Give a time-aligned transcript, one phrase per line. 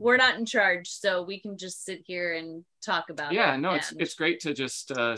[0.00, 3.54] we're not in charge, so we can just sit here and talk about Yeah, it.
[3.54, 5.16] Yeah, no, it's and- it's great to just uh,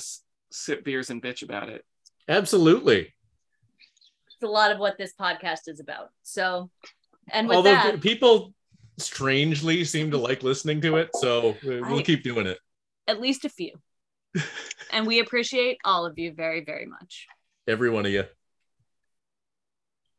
[0.51, 1.85] sip beers and bitch about it.
[2.29, 3.15] Absolutely.
[4.27, 6.11] it's a lot of what this podcast is about.
[6.23, 6.71] So,
[7.31, 8.55] and with Although that, people
[8.99, 12.59] strangely seem to like listening to it, so we'll I- keep doing it.
[13.09, 13.73] at least a few.
[14.93, 17.27] and we appreciate all of you very, very much.
[17.69, 18.25] Every one of you.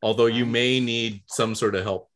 [0.01, 2.09] Although you may need some sort of help.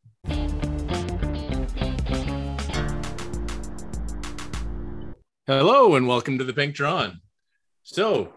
[5.48, 7.22] Hello and welcome to the Pink Drawn.
[7.82, 8.34] So,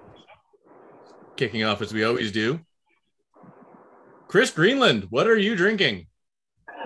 [1.35, 2.61] kicking off as we always do.
[4.29, 6.07] Chris Greenland, what are you drinking?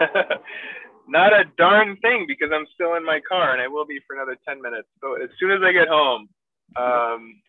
[1.09, 4.17] Not a darn thing because I'm still in my car and I will be for
[4.17, 4.89] another 10 minutes.
[5.03, 6.31] So as soon as I get home,
[6.75, 7.43] um,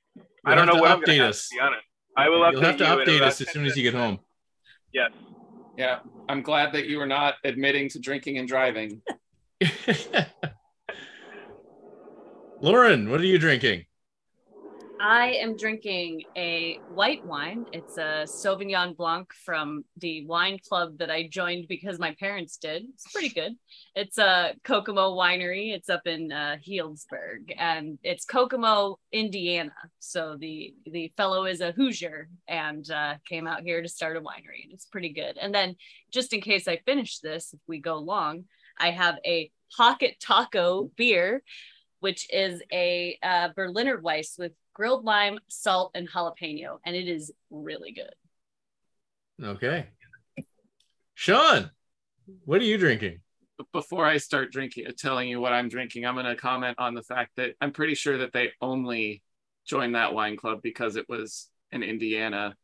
[0.45, 1.47] I don't have know to what I'm going update to have, us.
[1.47, 1.83] to be honest.
[2.17, 4.19] I will You'll have to you update us as soon as you get home.
[4.93, 5.11] Yes.
[5.77, 9.01] Yeah, I'm glad that you are not admitting to drinking and driving.
[12.61, 13.85] Lauren, what are you drinking?
[14.99, 17.65] I am drinking a white wine.
[17.73, 22.85] It's a Sauvignon Blanc from the wine club that I joined because my parents did.
[22.93, 23.55] It's pretty good.
[23.93, 25.75] It's a Kokomo winery.
[25.75, 29.73] It's up in uh, Healdsburg, and it's Kokomo, Indiana.
[29.99, 34.21] So the the fellow is a Hoosier and uh, came out here to start a
[34.21, 35.37] winery, and it's pretty good.
[35.37, 35.75] And then,
[36.09, 38.45] just in case I finish this, if we go long,
[38.79, 41.43] I have a Pocket Taco beer,
[41.99, 47.31] which is a uh, Berliner Weiss with grilled lime, salt, and jalapeno, and it is
[47.49, 48.13] really good.
[49.41, 49.87] Okay.
[51.13, 51.71] Sean,
[52.43, 53.19] what are you drinking?
[53.71, 57.03] Before I start drinking, telling you what I'm drinking, I'm going to comment on the
[57.03, 59.23] fact that I'm pretty sure that they only
[59.65, 62.55] joined that wine club because it was an Indiana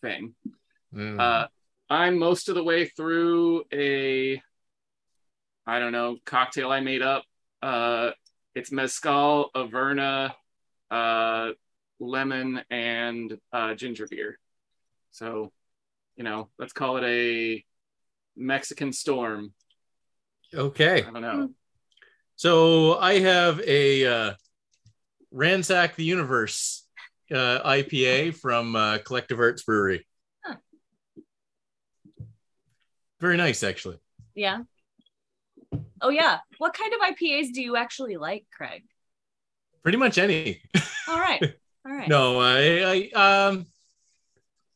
[0.00, 0.34] thing.
[0.94, 1.20] Mm.
[1.20, 1.48] Uh,
[1.90, 4.40] I'm most of the way through a,
[5.66, 7.24] I don't know, cocktail I made up.
[7.62, 8.10] Uh,
[8.54, 10.32] it's mezcal, Averna,
[10.90, 11.50] uh,
[12.00, 14.38] lemon, and uh, ginger beer.
[15.10, 15.52] So,
[16.16, 17.64] you know, let's call it a
[18.36, 19.52] Mexican storm.
[20.54, 21.02] okay.
[21.02, 21.50] I don't know.
[22.36, 24.34] So I have a uh,
[25.32, 26.86] Ransack the Universe
[27.32, 30.06] uh, IPA from uh, Collective Arts Brewery.
[30.44, 30.54] Huh.
[33.20, 33.98] Very nice, actually.
[34.34, 34.60] Yeah.
[36.00, 36.38] Oh yeah.
[36.58, 38.84] What kind of IPAs do you actually like, Craig?
[39.82, 40.60] Pretty much any.
[41.08, 41.42] All right.
[41.86, 42.08] All right.
[42.08, 43.66] No, I, I um,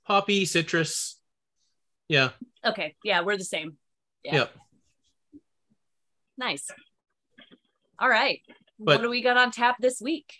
[0.07, 1.19] poppy, citrus.
[2.09, 2.31] Yeah.
[2.65, 2.95] Okay.
[3.05, 3.77] Yeah, we're the same.
[4.25, 4.35] Yeah.
[4.35, 4.55] Yep.
[6.39, 6.69] Nice.
[7.99, 8.41] All right.
[8.79, 10.33] But- what do we got on tap this week?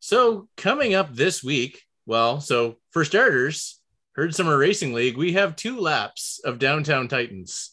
[0.00, 3.80] So coming up this week, well, so for starters,
[4.12, 7.72] Herd Summer Racing League, we have two laps of Downtown Titans.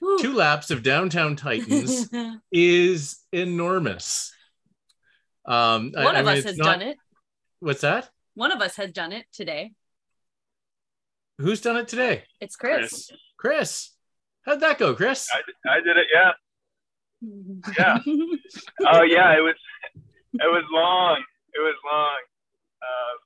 [0.00, 0.18] Whew.
[0.20, 2.08] Two laps of Downtown Titans
[2.52, 4.32] is enormous.
[5.46, 6.98] Um, One I of mean, us has not- done it.
[7.60, 8.08] What's that?
[8.34, 9.72] One of us has done it today.
[11.38, 12.24] Who's done it today?
[12.40, 12.88] It's Chris.
[12.90, 13.10] Chris.
[13.36, 13.90] Chris.
[14.42, 15.28] How'd that go, Chris?
[15.34, 16.06] I, I did it.
[16.14, 16.32] Yeah.
[17.78, 17.98] Yeah.
[18.86, 19.36] Oh yeah.
[19.36, 19.54] It was,
[20.34, 21.22] it was long.
[21.52, 22.20] It was long.
[22.82, 23.18] Um,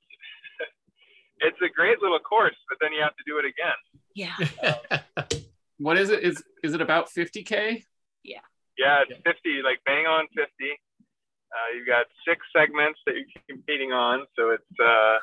[1.41, 3.79] it's a great little course, but then you have to do it again.
[4.15, 5.39] yeah.
[5.83, 6.23] What is it?
[6.23, 7.83] Is is it about 50k?
[8.23, 8.39] Yeah,
[8.77, 10.39] Yeah, it's 50, like bang on 50.
[10.39, 14.25] Uh, you've got six segments that you're competing on.
[14.37, 15.17] So it's uh,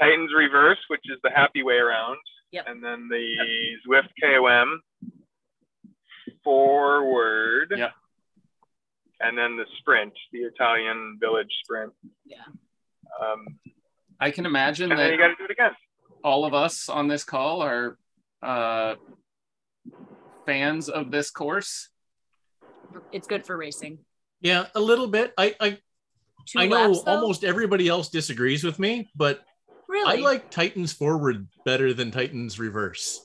[0.00, 2.18] Titans Reverse, which is the happy way around.
[2.50, 2.64] Yep.
[2.66, 3.26] And then the
[3.86, 4.80] Zwift KOM
[6.42, 7.72] forward.
[7.76, 7.92] Yep.
[9.20, 11.92] And then the sprint, the Italian village sprint.
[12.26, 12.38] Yeah.
[13.22, 13.46] Um,
[14.18, 15.72] I can imagine and then you got to do it again.
[16.24, 17.98] all of us on this call are
[18.42, 18.96] uh,
[20.46, 21.88] fans of this course.
[23.12, 23.98] It's good for racing.
[24.40, 25.32] yeah, a little bit.
[25.38, 25.78] I I,
[26.46, 29.40] Two I know laps, almost everybody else disagrees with me, but
[29.88, 30.18] really.
[30.18, 33.24] I like Titans forward better than Titans reverse.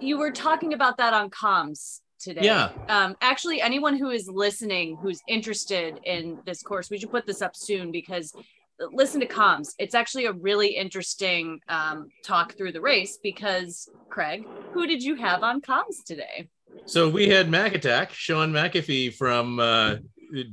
[0.00, 2.42] you were talking about that on comms today.
[2.42, 2.70] Yeah.
[2.88, 7.42] Um, actually, anyone who is listening who's interested in this course, we should put this
[7.42, 8.34] up soon because
[8.92, 9.74] listen to comms.
[9.78, 15.16] It's actually a really interesting um, talk through the race because Craig, who did you
[15.16, 16.48] have on comms today?
[16.86, 19.96] So we had Mac Attack, Sean McAfee from uh,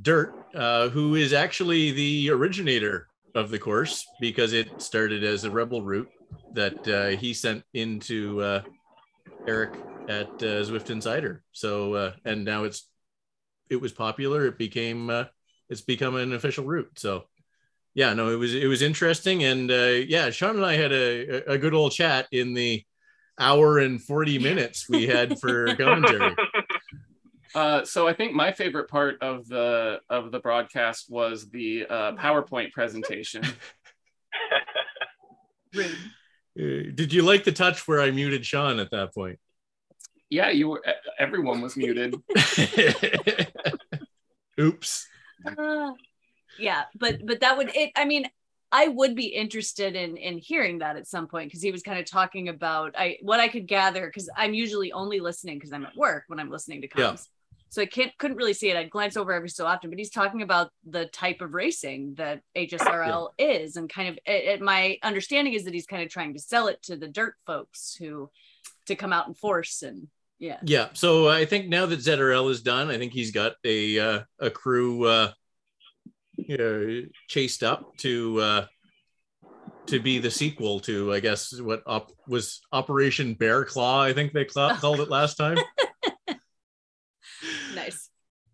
[0.01, 5.51] Dirt, uh, who is actually the originator of the course because it started as a
[5.51, 6.09] rebel route
[6.53, 8.61] that uh, he sent into uh,
[9.47, 9.73] Eric
[10.07, 11.43] at uh, Zwift Insider.
[11.51, 12.87] So uh, and now it's
[13.69, 14.45] it was popular.
[14.45, 15.25] It became uh,
[15.69, 16.91] it's become an official route.
[16.97, 17.25] So
[17.93, 21.51] yeah, no, it was it was interesting, and uh, yeah, Sean and I had a
[21.51, 22.83] a good old chat in the
[23.39, 26.35] hour and 40 minutes we had for commentary.
[27.53, 32.13] Uh, so I think my favorite part of the of the broadcast was the uh,
[32.13, 33.43] PowerPoint presentation.
[35.73, 39.39] Uh, Did you like the touch where I muted Sean at that point?
[40.29, 40.83] Yeah, you were.
[41.17, 42.13] Everyone was muted.
[44.59, 45.07] Oops.
[46.59, 47.91] Yeah, but but that would it.
[47.95, 48.25] I mean,
[48.71, 51.99] I would be interested in in hearing that at some point because he was kind
[51.99, 55.85] of talking about I what I could gather because I'm usually only listening because I'm
[55.85, 56.97] at work when I'm listening to comms.
[56.97, 57.15] Yeah.
[57.69, 58.75] So I can't couldn't really see it.
[58.75, 62.41] I'd glance over every so often, but he's talking about the type of racing that
[62.55, 66.33] HSRL is, and kind of it, it- my understanding is that he's kind of trying
[66.33, 68.29] to sell it to the dirt folks who
[68.87, 70.07] to come out and force and
[70.37, 70.57] yeah.
[70.63, 70.87] Yeah.
[70.93, 74.49] So I think now that ZRL is done, I think he's got a uh, a
[74.49, 75.31] crew uh,
[76.47, 78.65] you know, chased up to uh,
[79.87, 84.01] to be the sequel to I guess what op- was Operation Bear Claw.
[84.01, 85.57] I think they cla- called it last time.
[87.73, 88.09] Nice.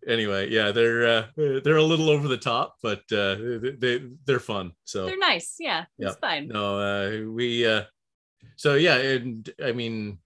[0.06, 3.36] anyway, yeah, they're uh, they're a little over the top, but uh,
[3.78, 4.72] they they're fun.
[4.84, 5.56] So They're nice.
[5.58, 6.48] Yeah, it's fine.
[6.48, 7.82] no, uh, we uh,
[8.56, 10.18] so yeah, and I mean,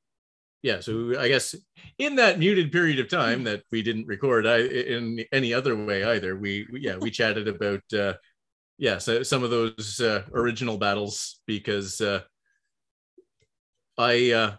[0.63, 1.55] yeah, so I guess
[1.99, 6.05] in that muted period of time that we didn't record, I in any other way
[6.05, 6.37] either.
[6.37, 8.15] We, we yeah, we chatted about uh,
[8.79, 12.23] yeah, so some of those uh, original battles because uh,
[13.99, 14.57] I uh,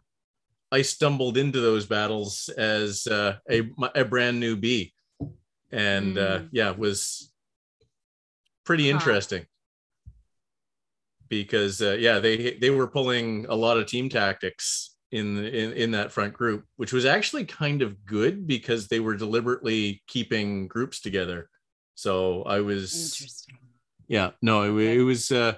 [0.71, 3.63] I stumbled into those battles as uh, a
[3.95, 4.93] a brand new bee,
[5.71, 6.49] and uh, Mm.
[6.51, 7.31] yeah, was
[8.65, 8.95] pretty Huh.
[8.97, 9.45] interesting
[11.29, 15.91] because uh, yeah, they they were pulling a lot of team tactics in in in
[15.91, 20.99] that front group, which was actually kind of good because they were deliberately keeping groups
[20.99, 21.49] together.
[21.95, 23.57] So I was Interesting.
[24.07, 25.53] yeah no it, it was uh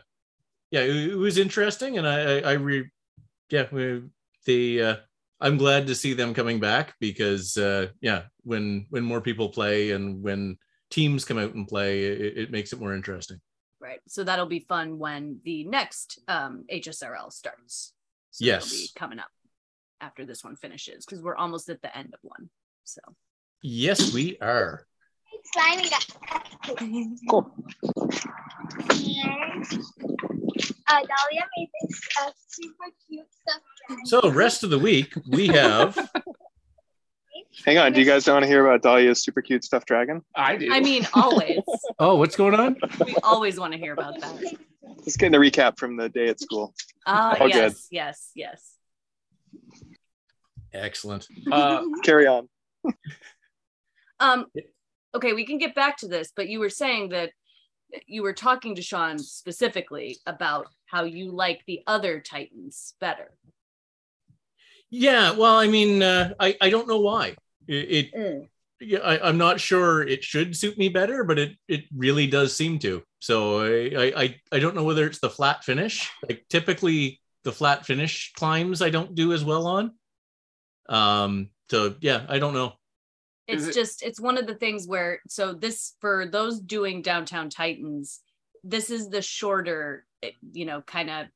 [0.70, 2.92] yeah it, it was interesting and i i, I re
[3.50, 4.04] yeah we,
[4.46, 4.96] the uh
[5.40, 9.92] i'm glad to see them coming back because uh yeah when when more people play
[9.92, 10.58] and when
[10.92, 13.40] teams come out and play it, it makes it more interesting
[13.82, 14.00] Right.
[14.08, 17.94] So that'll be fun when the next um, HSRL starts.
[18.32, 18.92] So Yes.
[18.96, 19.30] Coming up
[20.02, 22.50] after this one finishes because we're almost at the end of one.
[22.84, 23.02] So
[23.62, 24.86] yes we are
[25.54, 25.90] slimy.
[27.30, 27.52] Cool.
[28.90, 29.64] And
[30.88, 33.62] uh, Dahlia made this uh, super cute stuff.
[34.06, 35.98] so rest of the week we have
[37.66, 37.94] Hang on.
[37.94, 40.22] Do you guys want to hear about Dahlia's super cute stuffed dragon?
[40.36, 40.72] I do.
[40.72, 41.60] I mean, always.
[42.00, 42.76] oh what's going on
[43.06, 44.56] we always want to hear about that.
[45.04, 46.74] Just getting a recap from the day at school.
[47.06, 47.96] Ah, All yes, good.
[47.96, 48.72] yes, yes.
[50.76, 52.48] Excellent uh, Carry on.
[54.20, 54.46] Um,
[55.14, 57.32] okay, we can get back to this, but you were saying that
[58.08, 63.32] you were talking to Sean specifically about how you like the other Titans better.
[64.90, 67.36] yeah well i mean uh, i i don't know why
[67.68, 68.50] it, it
[68.80, 72.56] yeah, I, I'm not sure it should suit me better, but it it really does
[72.56, 73.04] seem to.
[73.20, 76.12] So I, I I don't know whether it's the flat finish.
[76.28, 79.94] Like typically the flat finish climbs I don't do as well on.
[80.90, 81.50] Um.
[81.70, 82.74] So yeah, I don't know.
[83.48, 87.50] it's it- just it's one of the things where so this for those doing downtown
[87.50, 88.22] titans
[88.64, 91.28] this is the shorter eh, you know kind of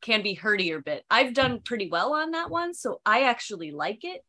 [0.00, 4.04] can be herdier bit i've done pretty well on that one so i actually like
[4.04, 4.22] it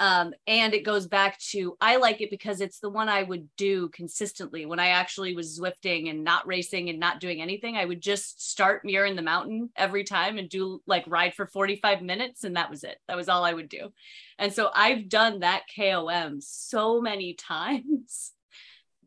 [0.00, 3.48] um and it goes back to i like it because it's the one i would
[3.56, 7.84] do consistently when i actually was zwifting and not racing and not doing anything i
[7.84, 12.42] would just start mirroring the mountain every time and do like ride for 45 minutes
[12.42, 13.92] and that was it that was all i would do
[14.38, 18.32] and so I've done that KOM so many times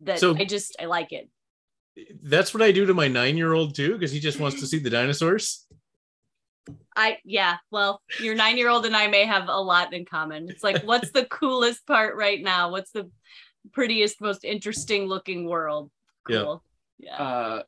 [0.01, 1.29] that So- I just I like it.
[2.22, 4.67] That's what I do to my nine year old too, because he just wants to
[4.72, 5.65] see the dinosaurs.
[6.96, 10.50] I yeah, well, your 9-year-old and I may have a lot in common.
[10.50, 12.72] It's like what's the coolest part right now?
[12.72, 13.10] What's the
[13.74, 15.92] prettiest most interesting looking world?
[16.28, 16.56] Yeah.
[17.00, 17.16] Yeah.
[17.16, 17.64] uh,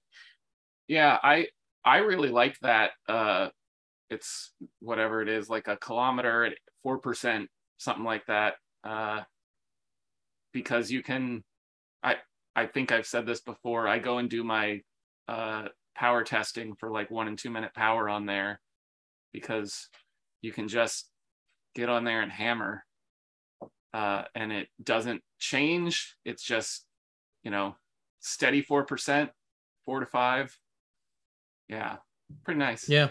[0.87, 1.47] yeah, I
[1.85, 2.91] I really like that.
[3.07, 3.49] Uh,
[4.09, 6.53] it's whatever it is, like a kilometer at
[6.83, 8.55] four percent, something like that.
[8.83, 9.21] Uh,
[10.51, 11.43] because you can,
[12.03, 12.15] I
[12.55, 13.87] I think I've said this before.
[13.87, 14.81] I go and do my
[15.27, 18.59] uh, power testing for like one and two minute power on there,
[19.31, 19.89] because
[20.41, 21.09] you can just
[21.75, 22.83] get on there and hammer,
[23.93, 26.15] uh, and it doesn't change.
[26.25, 26.85] It's just
[27.43, 27.75] you know
[28.19, 29.31] steady four percent,
[29.85, 30.55] four to five.
[31.67, 31.97] Yeah,
[32.43, 32.89] pretty nice.
[32.89, 33.09] Yeah.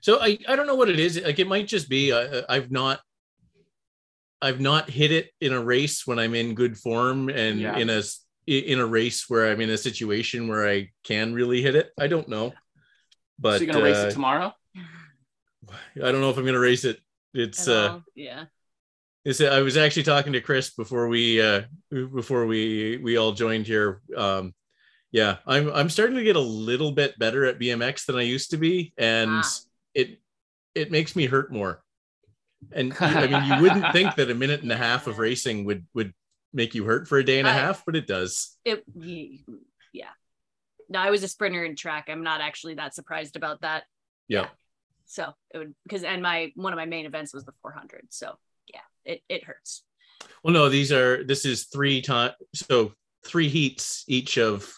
[0.00, 1.20] So I, I don't know what it is.
[1.20, 3.00] Like it might just be I, I've not
[4.40, 7.76] I've not hit it in a race when I'm in good form and Yeah.
[7.76, 8.02] in a
[8.46, 11.90] in a race where I'm in a situation where I can really hit it.
[11.98, 12.54] I don't know.
[13.38, 14.52] But so you're gonna race uh, it tomorrow?
[15.68, 17.00] I don't know if I'm gonna race it.
[17.34, 18.44] It's uh yeah.
[19.24, 23.66] Is I was actually talking to Chris before we uh before we we all joined
[23.66, 24.00] here.
[24.16, 24.54] Um
[25.10, 28.50] yeah, I'm I'm starting to get a little bit better at BMX than I used
[28.50, 29.50] to be, and Ah.
[29.94, 30.20] it
[30.74, 31.82] it makes me hurt more.
[32.72, 35.86] And I mean, you wouldn't think that a minute and a half of racing would
[35.94, 36.12] would
[36.52, 38.56] make you hurt for a day and a I- half, but it does.
[38.64, 38.84] It
[39.92, 40.10] yeah.
[40.90, 42.06] No, I was a sprinter in track.
[42.08, 43.84] I'm not actually that surprised about that.
[44.28, 44.46] Yeah.
[45.08, 48.06] So it would because and my one of my main events was the 400.
[48.10, 48.34] So
[48.72, 49.82] yeah, it it hurts.
[50.44, 52.92] Well, no, these are this is three times so
[53.24, 54.72] three heats each of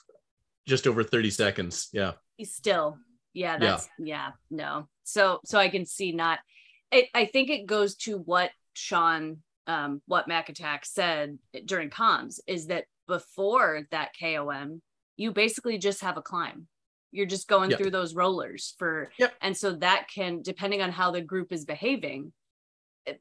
[0.66, 1.88] just over 30 seconds.
[1.92, 2.12] Yeah.
[2.42, 2.96] Still,
[3.34, 4.30] yeah, that's yeah.
[4.50, 4.88] no.
[5.04, 6.38] So so I can see not.
[6.92, 12.40] It, I think it goes to what Sean, um, what Mac Attack said during comms
[12.46, 14.80] is that before that KOM,
[15.16, 16.66] you basically just have a climb.
[17.12, 17.76] You're just going Yeah.
[17.76, 19.34] through those rollers for, Yep.
[19.40, 22.32] and so that can, depending on how the group is behaving,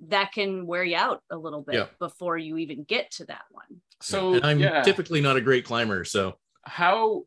[0.01, 1.87] that can wear you out a little bit Yeah.
[1.97, 3.81] before you even get to that one.
[4.01, 7.25] So and I'm yeah, typically not a great climber, so how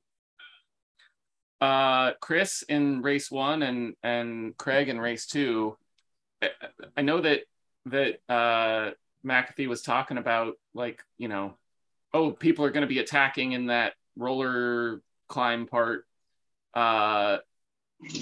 [1.60, 5.76] uh Chris in race one and and Craig in race two,
[6.42, 6.50] I-
[6.96, 7.42] I know that
[7.86, 8.92] that uh
[9.24, 11.56] McAfee was talking about like, you know,
[12.12, 16.06] oh, people are gonna be attacking in that roller climb part.
[16.74, 17.38] Uh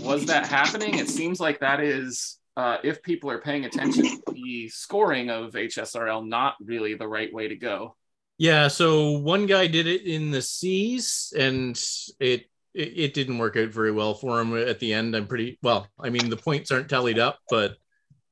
[0.00, 0.98] was that happening?
[0.98, 6.26] It seems like that is uh if people are paying attention, the scoring of HSRL
[6.26, 7.96] not really the right way to go.
[8.40, 11.78] Yeah, so one guy did it in the seas, and
[12.18, 15.14] it, it it didn't work out very well for him at the end.
[15.14, 15.86] I'm pretty well.
[15.98, 17.76] I mean, the points aren't tallied up, but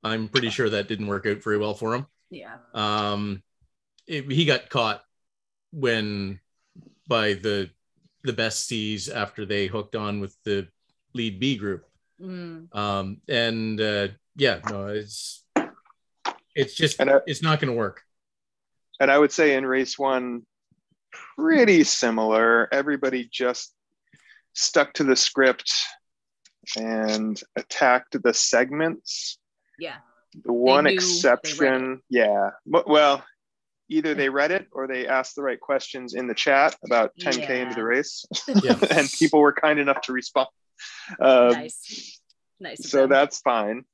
[0.02, 2.06] I'm pretty sure that didn't work out very well for him.
[2.30, 2.56] Yeah.
[2.72, 3.42] Um,
[4.06, 5.02] it, he got caught
[5.72, 6.40] when
[7.06, 7.68] by the
[8.28, 10.68] the best seas after they hooked on with the
[11.14, 11.86] lead B group.
[12.20, 15.44] Mm, Um, and uh, yeah, no, it's
[16.54, 18.02] it's just And I- it's not going to work.
[19.00, 20.42] And I would say in race one,
[21.36, 22.68] pretty similar.
[22.72, 23.72] Everybody just
[24.54, 25.72] stuck to the script
[26.76, 29.38] and attacked the segments.
[29.78, 29.98] yeah.
[30.44, 32.50] The one knew they read exception, yeah.
[32.66, 33.24] But- Well,
[33.88, 37.48] either they read it or they asked the right questions in the chat about 10K
[37.50, 38.24] into the race.
[38.62, 38.78] Yeah.
[38.90, 40.48] and people were kind enough to respond.
[41.20, 42.20] Um, nice.
[42.60, 42.90] Nice.
[42.90, 43.84] so that's fine.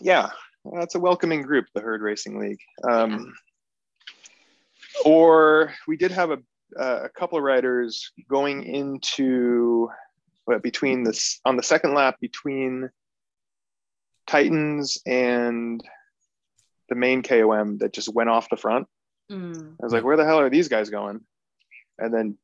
[0.00, 0.30] Yeah,
[0.72, 2.60] that's a welcoming group, the Herd Racing League.
[2.88, 3.34] Um,
[5.04, 6.38] Or we did have a,
[6.78, 9.88] a couple of riders going into
[10.44, 12.90] what between this on the second lap between
[14.26, 15.82] Titans and
[16.88, 18.86] the main KOM that just went off the front.
[19.30, 21.20] Mm, I was like, where the hell are these guys going?
[21.98, 22.36] And then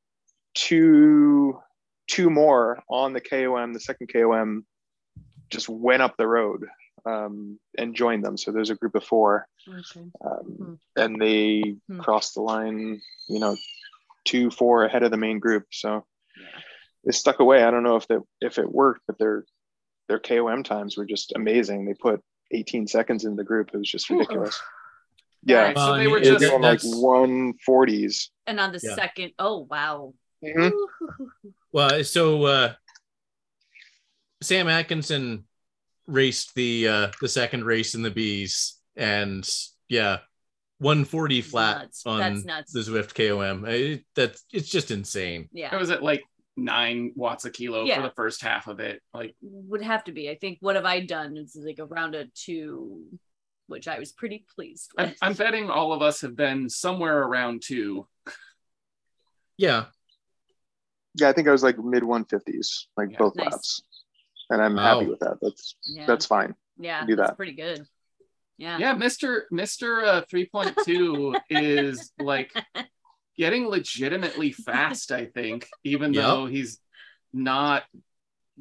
[0.55, 1.61] two
[2.09, 4.64] two more on the KOM, the second KOM
[5.50, 6.64] just went up the road
[7.05, 8.37] um, and joined them.
[8.37, 9.49] So there's a group of four.
[9.69, 10.07] okay.
[10.25, 12.00] Um, and they Hmm.
[12.00, 13.57] crossed the line, you know,
[14.25, 15.64] two, four ahead of the main group.
[15.73, 16.61] So Yeah.
[17.05, 17.64] they stuck away.
[17.64, 19.45] I don't know if that if it worked, but their
[20.09, 21.85] their KOM times were just amazing.
[21.85, 23.71] They put 18 seconds in the group.
[23.75, 24.61] It was just ridiculous.
[25.49, 28.31] All Yeah, right, so they were just it's on like 140s.
[28.47, 28.95] And on the Yeah.
[28.97, 30.12] second, oh wow.
[30.45, 30.73] Mhm.
[31.73, 32.75] Well, so uh,
[34.43, 35.45] Sam Atkinson
[36.07, 39.49] raced the uh, the second race in the bees, and
[39.88, 40.19] yeah,
[40.79, 42.03] 140 flat Nuts.
[42.07, 42.73] on That's nuts.
[42.73, 43.65] the Zwift KOM.
[43.67, 45.49] It, that's it's just insane.
[45.53, 45.79] Yeah, It Yeah.
[45.79, 46.23] was at like
[46.57, 47.97] nine watts a kilo Yeah.
[47.97, 49.00] for the first half of it.
[49.15, 50.29] Like Would have to be.
[50.31, 51.37] I think what have I done?
[51.37, 53.05] It's like around a two,
[53.67, 55.15] which I was pretty pleased I'm.
[55.23, 58.07] I'm betting all of us have been somewhere around two.
[59.57, 59.87] Yeah,
[61.15, 63.19] Yeah, I think I was like mid 150s, like Yeah.
[63.19, 63.47] both Nice.
[63.53, 63.83] laps.
[64.51, 64.99] And I'm Wow.
[64.99, 65.39] happy with that.
[65.41, 66.07] That's yeah.
[66.07, 66.55] that's fine.
[66.79, 67.37] yeah, do that's that.
[67.37, 67.87] pretty good.
[68.59, 68.79] Yeah.
[68.79, 69.43] Yeah, Mr.
[69.53, 70.05] Mr.
[70.05, 72.53] Uh, 3.2 is like
[73.37, 76.23] getting legitimately fast, I think, even Yep.
[76.23, 76.79] though he's
[77.33, 77.85] not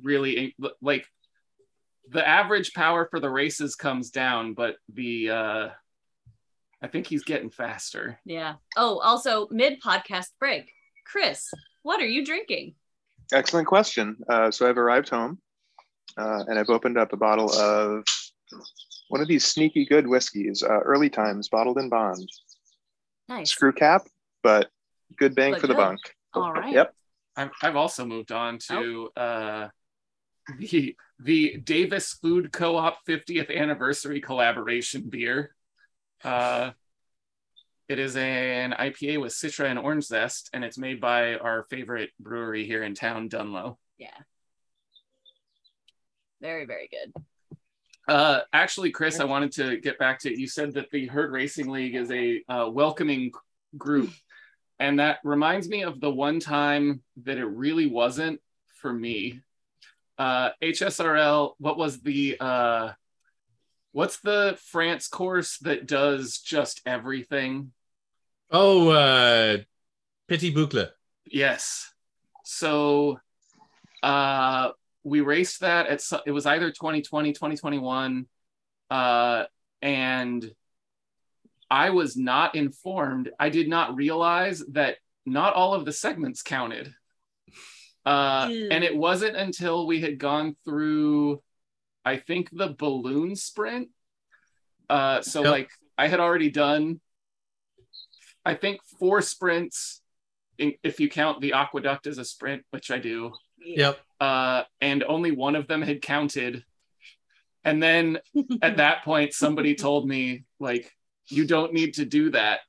[0.02, 1.06] really like
[2.10, 5.70] the average power for the races comes down, but the uh
[6.82, 8.20] I think he's getting faster.
[8.26, 8.56] Yeah.
[8.78, 10.70] Oh, also mid podcast break,
[11.06, 11.50] Chris,
[11.84, 12.76] what are you drinking?
[13.34, 14.18] Excellent question.
[14.30, 15.40] Uh, so I've arrived home
[16.18, 18.04] uh, and I've opened up a bottle of
[19.10, 22.28] one of these sneaky good whiskeys, uh, early times, bottled in bond.
[23.30, 23.52] Nice.
[23.52, 24.04] Screw cap,
[24.44, 24.70] but
[25.18, 25.82] good bang But for the good.
[25.82, 26.00] bunk.
[26.36, 26.74] All right.
[26.74, 26.94] Yep.
[27.38, 29.68] I've, I've also moved on to uh
[30.60, 35.56] the the Davis Food Co-op 50th anniversary collaboration beer.
[36.24, 36.72] Uh
[37.88, 42.10] it is an IPA with citra and orange zest, and it's made by our favorite
[42.20, 43.78] brewery here in town, Dunloe.
[44.00, 44.18] Yeah.
[46.42, 47.24] Very, very good.
[48.08, 51.70] Uh, actually, Chris, I wanted to get back to you said that the Herd Racing
[51.70, 53.32] League is a uh, welcoming
[53.78, 54.12] group,
[54.80, 58.42] and that reminds me of the one time that it really wasn't
[58.82, 59.42] for me.
[60.18, 62.92] Uh, HSRL, what was the uh,
[63.92, 67.72] what's the France course that does just everything?
[68.52, 69.58] Oh, uh,
[70.28, 70.90] Petit Boucle.
[71.26, 71.92] Yes.
[72.44, 73.20] So
[74.04, 74.70] uh
[75.04, 78.28] we raced that at it was either 2020 2021
[78.90, 79.44] uh
[79.82, 80.52] and
[81.70, 83.32] I was not informed.
[83.40, 86.94] I did not realize that not all of the segments counted.
[88.06, 91.42] Uh and it wasn't until we had gone through
[92.04, 93.90] I think the balloon sprint.
[94.90, 95.52] Uh so Yep.
[95.52, 97.00] like I had already done
[98.46, 100.02] I think four sprints
[100.58, 104.00] in- if you count the aqueduct as a sprint, which I do Yep.
[104.20, 106.64] uh, and only one of them had counted.
[107.64, 108.20] And then
[108.62, 110.92] at that point, somebody told me, like,
[111.28, 112.60] you don't need to do that.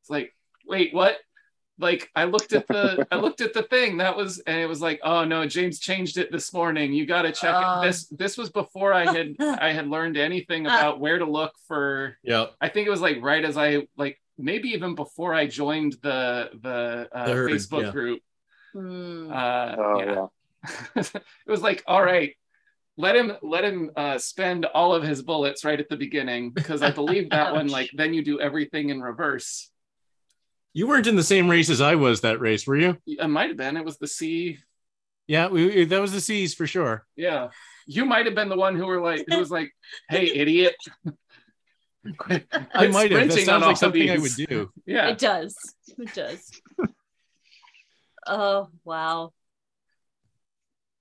[0.00, 0.34] It's like,
[0.66, 1.16] wait, what?
[1.78, 4.80] Like I looked at the I looked at the thing that was and it was
[4.80, 6.92] like oh no James changed it this morning.
[6.92, 7.86] You got to check it.
[7.86, 12.16] This this was before I had I had learned anything about where to look for
[12.22, 15.96] yeah I think it was like right as I like maybe even before I joined
[16.02, 17.90] the the, uh, The herd, Facebook yeah.
[17.90, 18.20] group.
[18.72, 19.30] Hmm.
[19.30, 20.26] uh, Oh yeah.
[20.94, 21.02] yeah.
[21.46, 22.34] it was like all right
[22.96, 26.82] let him let him uh, spend all of his bullets right at the beginning because
[26.82, 29.71] i believe that one like then you do everything in reverse
[30.74, 32.96] You weren't in the same race as I was that race, were you?
[33.20, 34.58] I might have been it was the c
[35.26, 37.06] Yeah, we, that was the C's for sure.
[37.16, 37.48] yeah
[37.86, 39.70] you might have been the one who were like who was like
[40.08, 40.76] hey idiot
[42.16, 43.28] Quit- I might have.
[43.28, 44.70] That sounds like something I would do.
[44.86, 45.54] yeah It does.
[45.98, 46.50] It does.
[48.26, 49.32] oh wow.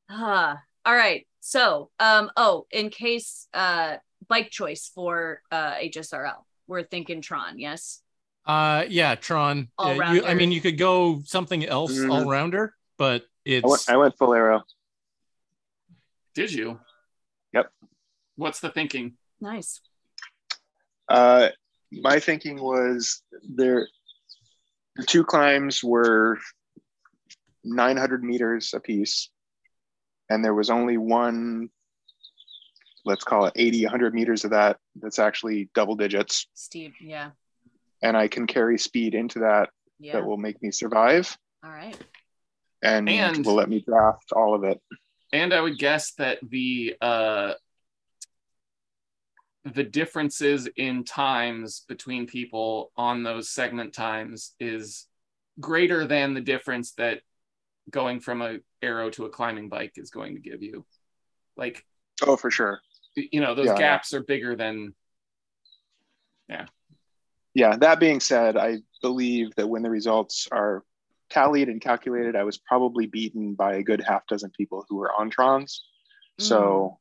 [0.10, 0.62] Ah.
[0.86, 1.28] All right.
[1.40, 3.98] So, um, oh, in case uh
[4.28, 8.02] bike choice for uh HSRL, we're thinking Tron, yes?
[8.46, 9.70] Uh, yeah, Tron.
[9.80, 12.12] Yeah, you, I mean, you could go something else Mhm.
[12.12, 14.64] all rounder, but it's I went, I went full arrow.
[16.34, 16.80] did you
[17.54, 17.72] Yep.
[18.36, 19.82] what's the thinking Nice.
[21.10, 21.50] Uh,
[21.92, 23.88] my thinking was there.
[24.96, 26.40] The two climbs were
[27.64, 29.30] 900 meters apiece,
[30.30, 31.70] and there was only one.
[33.04, 34.78] Let's call it 80, 100 meters of that.
[34.96, 37.32] That's actually double digits, Steve, yeah.
[38.02, 39.70] And I can carry speed into that.
[40.00, 40.14] Yeah.
[40.14, 41.96] That will make me survive, All right.
[42.82, 44.82] and, And- will let me draft all of it.
[45.32, 47.54] and i would guess that the uh
[49.64, 55.06] the differences in times between people on those segment times is
[55.60, 57.22] greater than the difference that
[57.92, 60.84] going from a arrow to a climbing bike is going to give you
[61.58, 61.86] like
[62.24, 62.82] Oh, for sure.
[63.16, 63.78] you know those Yeah, yeah.
[63.80, 64.96] gaps are bigger than
[66.50, 66.66] Yeah.
[67.54, 70.84] Yeah, that being said, I believe that when the results are
[71.30, 75.12] tallied and calculated, I was probably beaten by a good half dozen people who were
[75.14, 75.80] on Trons.
[76.40, 77.00] So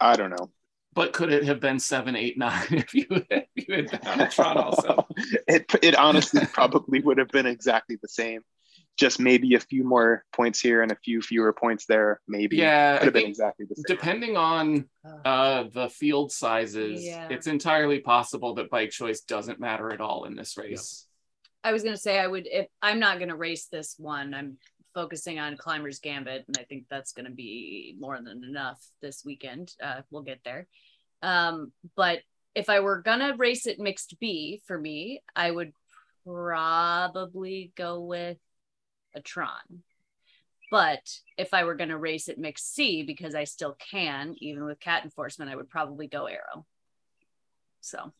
[0.00, 0.50] I don't know.
[0.94, 4.20] but could it have been seven eight nine if you, if you had been on
[4.20, 5.06] a Tron also
[5.48, 8.42] it it honestly probably would have been exactly the same.
[8.98, 12.20] Just maybe a few more points here and a few fewer points there.
[12.28, 13.84] Maybe yeah could have been exactly the same.
[13.96, 14.88] depending on
[15.24, 17.28] uh the field sizes Yeah.
[17.30, 21.06] it's entirely possible that bike choice doesn't matter at all in this race
[21.64, 24.34] I was gonna say I would if I'm not gonna race this one.
[24.34, 24.58] I'm
[24.94, 29.72] focusing on Climber's Gambit, and I think that's gonna be more than enough this weekend.
[29.82, 30.66] Uh, we'll get there.
[31.22, 32.20] Um, but
[32.54, 35.72] if I were gonna race it mixed B for me, I would
[36.26, 38.38] probably go with
[39.14, 39.82] a Tron.
[40.70, 44.80] But if I were gonna race it mixed C, because I still can, even with
[44.80, 46.66] cat enforcement, I would probably go Arrow.
[47.80, 48.12] So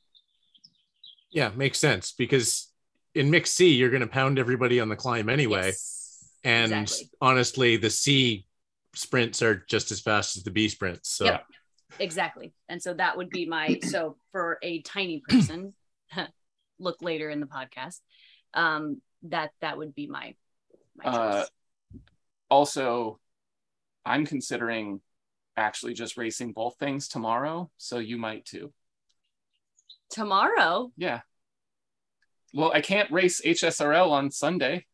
[1.30, 2.70] yeah, makes sense because
[3.14, 5.68] in mixed C, you're going to pound everybody on the climb anyway.
[5.68, 7.10] yes, And exactly.
[7.20, 8.46] honestly, the C
[8.94, 11.10] sprints are just as fast as the B sprints.
[11.10, 11.44] So Yep.
[11.98, 15.74] exactly and so that would be my so for a tiny person
[16.78, 18.00] look later in the podcast
[18.54, 20.34] um that that would be my
[21.04, 21.44] Uh,
[22.50, 23.18] also
[24.04, 25.00] i'm considering
[25.56, 28.72] actually just racing both things tomorrow so you might too.
[30.10, 30.92] Tomorrow?
[30.96, 31.20] Yeah.
[32.54, 34.84] Well i can't race hsrl on sunday.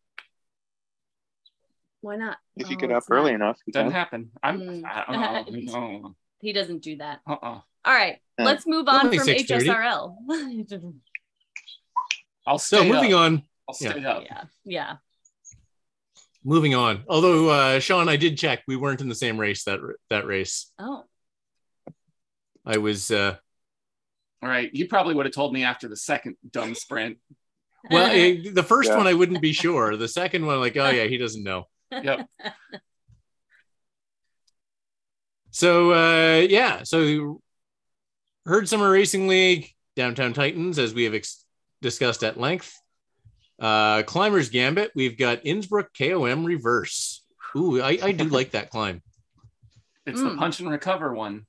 [2.01, 2.37] Why not?
[2.57, 4.31] If you Oh, get up it's not- early enough, you doesn't happen.
[4.43, 4.85] I'm Mm.
[4.87, 6.15] i don't know.
[6.41, 7.21] He doesn't do that.
[7.27, 7.61] Uh-uh.
[7.85, 8.45] all right Yeah.
[8.45, 9.67] let's move on from 6:30.
[9.67, 10.15] hsrl
[12.47, 13.21] i'll stay So moving up.
[13.21, 14.23] on, i'll stay up.
[14.25, 14.97] Yeah yeah
[16.49, 17.05] moving on.
[17.09, 19.81] Although uh, Sean, I did check, we weren't in the same race that
[20.11, 20.73] that race.
[20.79, 21.05] oh
[22.67, 23.37] I was uh,
[24.43, 27.19] All right, you probably would have told me after the second dumb sprint.
[27.91, 28.11] well.
[28.11, 28.97] eh, the first Yeah.
[28.97, 29.97] one I wouldn't be sure.
[29.97, 31.65] The second one, like, oh yeah, he doesn't know.
[31.91, 32.29] Yep.
[35.51, 37.41] So uh, yeah, so
[38.47, 41.45] Herd summer racing league downtown Titans as we have ex-
[41.83, 42.75] discussed at length.
[43.59, 44.93] Uh, climbers gambit.
[44.95, 47.25] We've got Innsbruck KOM reverse.
[47.57, 49.03] Ooh, I, I do like that climb.
[50.07, 50.39] It's the Mm.
[50.39, 51.45] punch and recover one.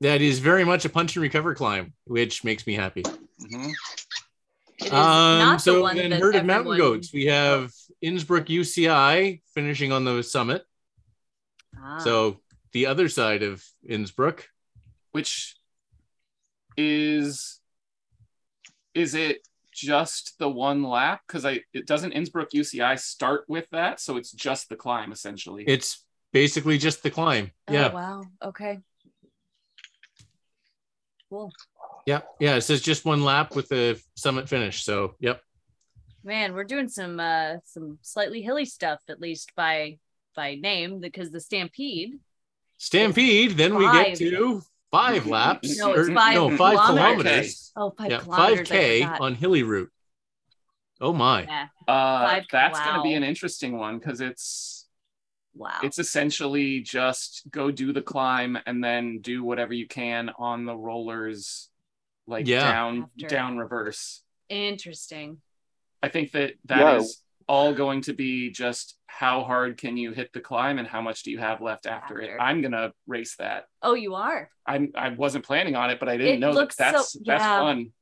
[0.00, 3.02] That is very much a punch and recover climb, which makes me happy.
[3.02, 3.72] Mhm.
[4.78, 7.12] It is Um, not the so one then that herded mountain goats.
[7.12, 7.72] We have
[8.02, 10.64] Innsbruck UCI finishing on the summit.
[11.76, 11.98] Ah.
[11.98, 12.40] So
[12.72, 14.48] the other side of Innsbruck.
[15.10, 15.56] Which
[16.76, 17.58] is
[18.94, 21.22] is it just the one lap?
[21.26, 25.64] Because I it doesn't Innsbruck UCI start with that, so it's just the climb essentially.
[25.66, 27.50] It's basically just the climb.
[27.68, 27.92] Oh, Yeah.
[27.92, 28.22] wow.
[28.42, 28.80] Okay.
[31.30, 31.52] Cool.
[32.06, 32.20] Yeah.
[32.38, 32.56] Yeah.
[32.56, 34.84] It says just one lap with the summit finish.
[34.84, 35.40] So yep.
[36.22, 39.98] Man, we're doing some uh some slightly hilly stuff at least by
[40.36, 42.18] by name because the Stampede.
[42.78, 43.52] Stampede.
[43.52, 44.62] Then we get to
[44.94, 45.78] five laps.
[45.78, 46.92] No, it's or- five no, five kilometers.
[47.22, 47.72] kilometers.
[47.76, 48.68] Oh, five Yeah, kilometers.
[48.68, 49.90] 5K on hilly route.
[51.00, 51.42] Oh my!
[51.42, 51.66] Yeah.
[51.88, 54.86] uh, Five- that's going to be an interesting one because it's
[55.56, 55.78] Wow.
[55.84, 60.74] it's essentially just go do the climb and then do whatever you can on the
[60.76, 61.68] rollers,
[62.26, 62.60] like Yeah.
[62.72, 63.28] down After.
[63.28, 64.22] down reverse.
[64.48, 65.40] Interesting.
[66.02, 67.23] I think that that is Yeah.
[67.48, 71.22] All going to be just how hard can you hit the climb and how much
[71.22, 72.36] do you have left after, it.
[72.40, 73.64] I'm gonna race that.
[73.82, 74.50] Oh, you are.
[74.66, 77.16] I'm I wasn't planning on it, but I didn't It know that looks so- that's
[77.24, 77.92] that's fun.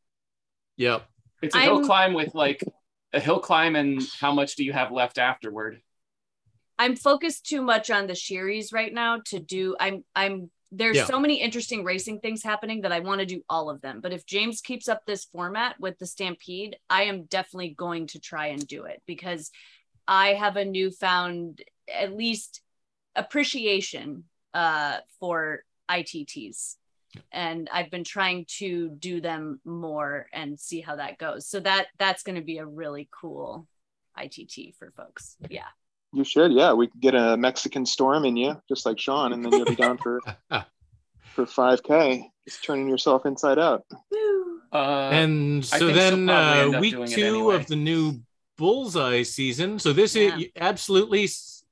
[0.77, 1.07] Yep.
[1.43, 2.63] It's a hill climb with like
[3.13, 5.81] a hill climb and how much do you have left afterward?
[6.79, 9.77] I'm focused too much on the Sheeries right now to do.
[9.79, 11.05] I'm I'm there's Yeah.
[11.07, 14.01] so many interesting racing things happening that I want to do all of them.
[14.01, 18.19] But if James keeps up this format with the Stampede, I am definitely going to
[18.19, 19.51] try and do it because
[20.09, 22.63] I have a newfound at least
[23.15, 26.77] appreciation uh for ITTs.
[27.31, 31.47] And I've been trying to do them more and see how that goes.
[31.47, 33.69] So that that's going to be a really cool
[34.17, 35.37] ITT for folks.
[35.51, 35.69] Yeah.
[36.13, 36.73] You should, yeah.
[36.75, 39.75] We could get a Mexican storm in you, just like Sean, and then you'll be
[39.77, 40.21] down for
[41.35, 43.85] for 5K, just turning yourself inside out.
[44.73, 47.57] Uh, and so then uh, week two anyway.
[47.57, 48.21] of the new
[48.59, 49.79] bullseye season.
[49.79, 50.37] So this Yeah.
[50.39, 51.29] is absolutely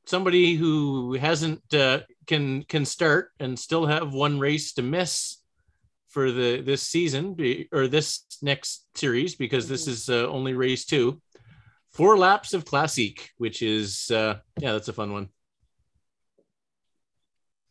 [0.07, 5.37] somebody who hasn't uh, can can start and still have one race to miss
[6.09, 9.91] for the this season be- or this next series because this Mm-hmm.
[9.93, 11.21] is uh, only race two.
[11.91, 15.29] Four laps of classic, which is uh, yeah, that's a fun one.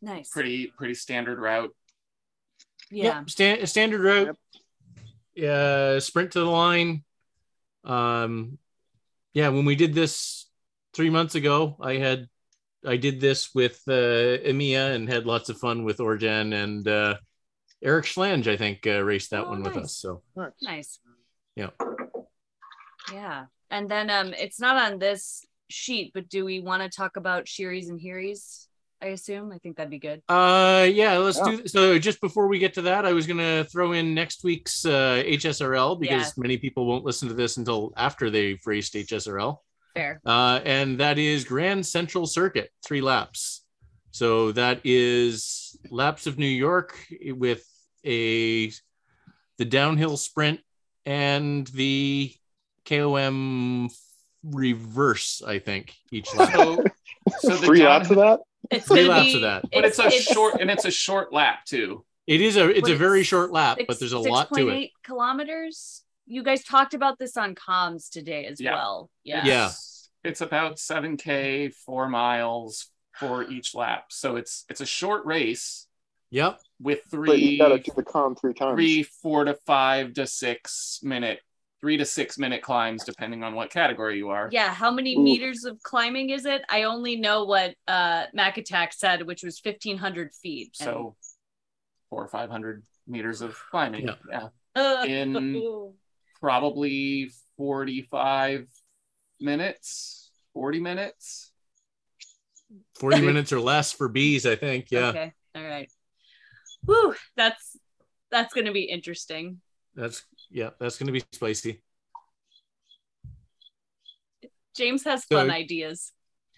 [0.01, 0.29] Nice.
[0.29, 1.75] pretty pretty standard route.
[2.89, 3.19] yeah.
[3.19, 4.37] Yep, sta- standard route.
[5.35, 7.03] Yeah, sprint to the line.
[7.83, 8.57] Um,
[9.33, 10.47] yeah, when we did this
[10.93, 12.27] three months ago, I had
[12.85, 17.15] I did this with uh, Emiya and had lots of fun with Orjan and uh,
[17.81, 18.47] Eric Schlange.
[18.47, 19.95] I think uh, raced that Oh, one with us.
[19.95, 20.51] So Nice.
[20.61, 20.99] Nice.
[21.55, 21.69] Yeah.
[23.13, 23.45] Yeah.
[23.71, 27.47] And then um it's not on this sheet, but do we want to talk about
[27.47, 28.67] Sheeries and Heeries?
[29.01, 29.51] I assume.
[29.53, 30.21] I think that'd be good.
[30.27, 31.55] uh, yeah, let's Yeah.
[31.57, 31.67] do.
[31.67, 35.23] So just before we get to that, I was gonna throw in next week's uh,
[35.25, 36.31] HSRL because Yeah.
[36.41, 39.63] many people won't listen to this until after they've raced HSRL.
[39.95, 40.21] Fair.
[40.25, 43.65] uh, and that is Grand Central Circuit, three laps.
[44.11, 47.65] So that is laps of New York with
[48.05, 48.67] a
[49.57, 50.59] the downhill sprint
[51.05, 52.33] and the
[52.89, 53.89] KOM
[54.43, 55.41] reverse.
[55.45, 56.53] I think each lap.
[56.53, 56.83] So,
[57.39, 58.39] so the Three down- laps of that?
[58.71, 59.63] It's Three gonna laps be, of that.
[59.71, 62.05] but it's, a short and it's a short lap too.
[62.27, 64.53] It is a it's What a very is short lap, six- but there's a lot
[64.53, 64.73] to it.
[64.73, 66.03] 6.8 kilometers.
[66.27, 68.73] You guys talked about this on comms today as Yeah.
[68.75, 69.09] well.
[69.23, 69.45] Yeah.
[69.45, 69.65] Yeah.
[69.67, 74.05] It's, it's about seven k, four miles for each lap.
[74.09, 75.87] So it's it's a short race
[76.31, 76.59] Yep.
[76.79, 78.75] with But you gotta three do the KOM three times.
[78.75, 81.39] three four to five to six minute
[81.81, 84.49] three to six minute climbs depending on what category you are.
[84.51, 85.23] Yeah, how many Ooh.
[85.23, 86.61] meters of climbing is it?
[86.69, 90.75] I only know what uh Mac Attack said, which was fifteen hundred feet.
[90.79, 91.15] And- So
[92.09, 94.07] four or five hundred meters of climbing.
[94.07, 94.15] Yeah.
[94.29, 94.47] yeah.
[94.75, 95.93] Uh, in-
[96.41, 98.65] Probably 45
[99.41, 101.51] minutes, 40 minutes.
[102.97, 104.89] 40 minutes or less for bees, I think.
[104.89, 105.07] Yeah.
[105.07, 105.33] Okay.
[105.53, 105.91] All right.
[106.85, 107.75] Whew, that's
[108.31, 109.59] that's gonna be interesting.
[109.95, 111.81] That's yeah, that's gonna be spicy.
[114.75, 116.11] James has fun ideas.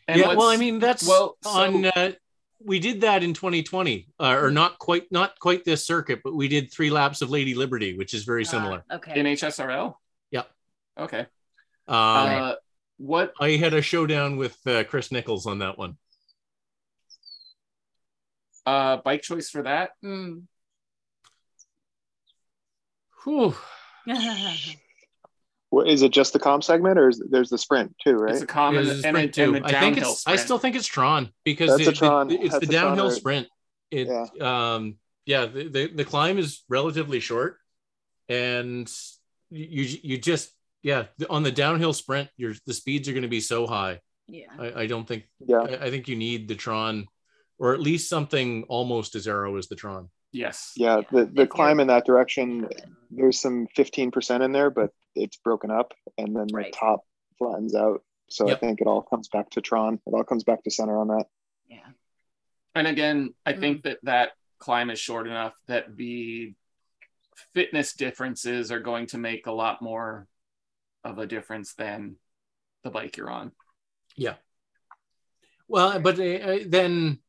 [0.07, 2.11] And yeah, well, I mean that's well, so- on uh,
[2.63, 6.47] we did that in 2020, uh, or not quite not quite this circuit, but we
[6.47, 8.83] did three laps of Lady Liberty, which is very similar.
[8.89, 9.19] Ah, okay.
[9.19, 9.95] in HSRL.
[10.31, 10.47] Yep.
[10.99, 11.19] Okay.
[11.87, 12.55] Um, Uh,
[12.97, 15.97] what I had a showdown with uh, Chris Nichols on that one.
[18.67, 19.91] uh bike choice for that?
[20.05, 20.43] Mm.
[23.23, 23.55] Whew.
[25.69, 28.15] What, is it just the comp segment, or is there's the sprint too?
[28.15, 28.33] Right.
[28.33, 29.51] It's a common It is a and, sprint and too.
[29.53, 30.27] the I think downhill it's.
[30.27, 32.29] I still think it's Tron because That's a it- Tron.
[32.31, 33.15] it- it's That's the a Tron, downhill right.
[33.17, 33.47] sprint.
[33.89, 37.57] It um yeah the, the the climb is relatively short,
[38.27, 38.91] and
[39.49, 40.49] you you just
[40.83, 43.99] yeah on the downhill sprint your the speeds are going to be so high.
[44.27, 44.47] yeah.
[44.59, 45.59] I, I don't think Yeah.
[45.61, 47.07] I, I think you need the Tron,
[47.59, 50.09] or at least something almost as arrow as the Tron.
[50.31, 50.73] Yes.
[50.75, 51.01] Yeah.
[51.11, 52.67] The the climb in that direction,
[53.09, 56.71] there's some 15% in there, but it's broken up, and then Right.
[56.71, 57.01] the top
[57.37, 58.03] flattens out.
[58.29, 59.99] So I think it all comes back to Tron.
[60.05, 61.25] It all comes back to center on that.
[61.67, 61.89] Yeah.
[62.75, 63.59] And again, I Mm.
[63.59, 66.53] think that that climb is short enough that the
[67.53, 70.27] fitness differences are going to make a lot more
[71.03, 72.15] of a difference than
[72.83, 73.51] the bike you're on.
[74.15, 74.35] Yeah.
[75.67, 77.19] Well, but uh, uh, then,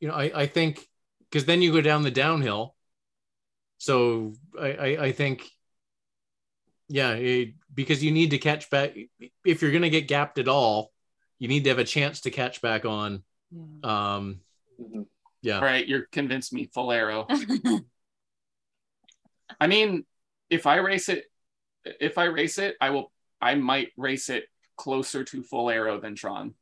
[0.00, 0.86] you know, I, I think
[1.30, 2.74] because then you go down the downhill.
[3.78, 5.44] So I, I, I think,
[6.88, 8.94] yeah, it, because you need to catch back.
[9.44, 10.92] If you're going to get gapped at all,
[11.38, 13.22] you need to have a chance to catch back on.
[13.84, 14.40] Um,
[14.80, 15.06] Mhm.
[15.42, 15.56] yeah.
[15.56, 17.26] All right, you're convinced me full arrow.
[19.60, 20.04] I mean,
[20.50, 21.24] if I race it,
[21.84, 23.12] if I race it, I will.
[23.40, 24.44] I might race it
[24.76, 26.54] closer to full arrow than Tron.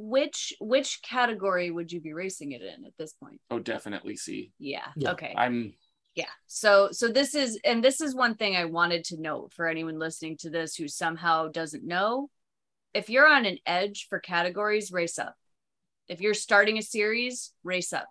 [0.00, 3.40] Which which category would you be racing it in at this point?
[3.50, 4.52] Oh, definitely see.
[4.58, 4.86] Yeah.
[4.96, 5.12] Yeah.
[5.12, 5.34] Okay.
[5.36, 5.74] I'm
[6.14, 9.68] yeah so so this is and this is one thing i wanted to note for
[9.68, 12.28] anyone listening to this who somehow doesn't know
[12.92, 15.36] if you're on an edge for categories race up
[16.08, 18.08] if you're starting a series race up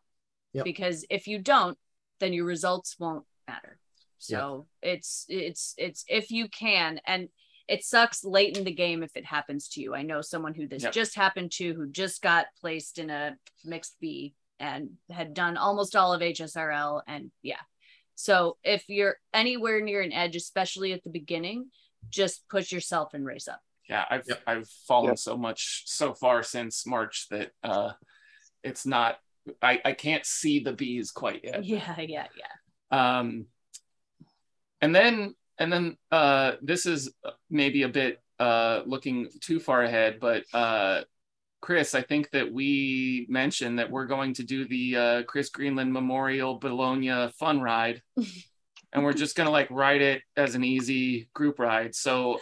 [0.54, 0.64] Yep.
[0.64, 1.78] because if you don't
[2.20, 3.78] then your results won't matter
[4.20, 7.28] so it's it's it's if you can and
[7.68, 10.68] it sucks late in the game if it happens to you i know someone who
[10.68, 10.94] this Yep.
[10.94, 15.96] just happened to who just got placed in a mixed b and had done almost
[15.96, 17.60] all of hsrl and yeah
[18.20, 21.68] so if you're anywhere near an edge, especially at the beginning,
[22.10, 23.62] just push yourself and race up.
[23.88, 24.06] yeah.
[24.10, 24.42] I've Yep.
[24.48, 25.20] I've fallen Yep.
[25.20, 27.92] so much so far since March that uh,
[28.64, 29.20] it's not.
[29.62, 31.64] I I can't see the bees quite yet.
[31.74, 33.18] Yeah, yeah, yeah.
[33.20, 33.46] um
[34.82, 37.12] and then and then uh this is
[37.50, 41.02] maybe a bit uh looking too far ahead but uh
[41.62, 45.92] chris i think that we mentioned that we're going to do the uh chris greenland
[45.92, 48.02] memorial bologna fun ride
[48.94, 52.40] and we're just going to like ride it as an easy group ride so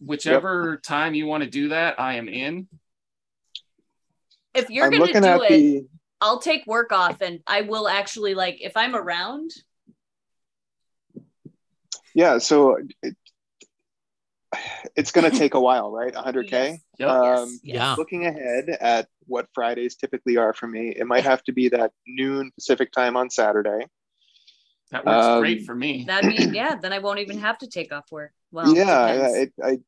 [0.00, 2.68] whichever time you want to do that i am in
[4.54, 5.86] If you're I'm gonna do at it, the.
[6.20, 9.50] I'll take work off and I will actually like if I'm around.
[12.14, 12.38] Yeah.
[12.38, 13.16] So it,
[14.96, 16.12] it's going to take a while, right?
[16.12, 16.50] 100K.
[16.50, 17.08] Yes, Yep.
[17.08, 17.74] Um, yes, yes.
[17.74, 17.94] Yeah.
[17.96, 21.92] Looking ahead at what Fridays typically are for me, it might have to be that
[22.06, 23.86] noon Pacific time on Saturday.
[24.90, 27.66] that works um, great for me That means yeah, then I won't even have to
[27.66, 28.32] take off work.
[28.50, 29.78] Well, yeah, yeah, it, I,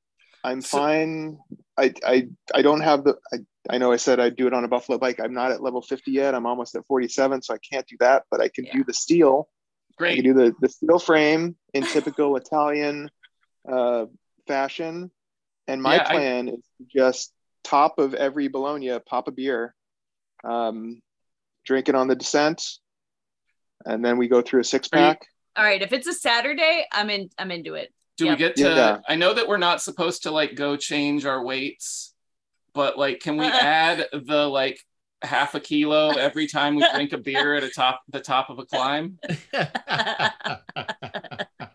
[0.42, 1.38] I'm So- fine.
[1.76, 3.16] I, I, I don't have the.
[3.32, 5.18] I, I know I said I'd do it on a Buffalo bike.
[5.18, 6.34] I'm not at level 50 yet.
[6.34, 8.22] I'm almost at 47, so I can't do that.
[8.30, 8.74] But I can Yeah.
[8.74, 9.48] do the steel.
[9.98, 13.10] I great can do the the steel frame in typical Italian
[13.70, 14.06] uh,
[14.46, 15.10] fashion.
[15.66, 16.60] And my Yeah, I- plan is
[16.94, 19.74] just top of every Bologna, pop a beer,
[20.42, 21.00] um,
[21.64, 22.62] drink it on the descent,
[23.86, 25.26] and then we go through a six Are you- pack.
[25.56, 27.92] All right, if it's a Saturday, I'm in I'm into it.
[28.16, 28.32] do Yep.
[28.32, 28.98] we get to Yeah.
[29.08, 32.14] i know that we're not supposed to like go change our weights
[32.72, 33.44] but like can we
[33.80, 34.78] add the like
[35.24, 38.58] half a kilo every time we drink a beer at a top the top of
[38.58, 39.18] a climb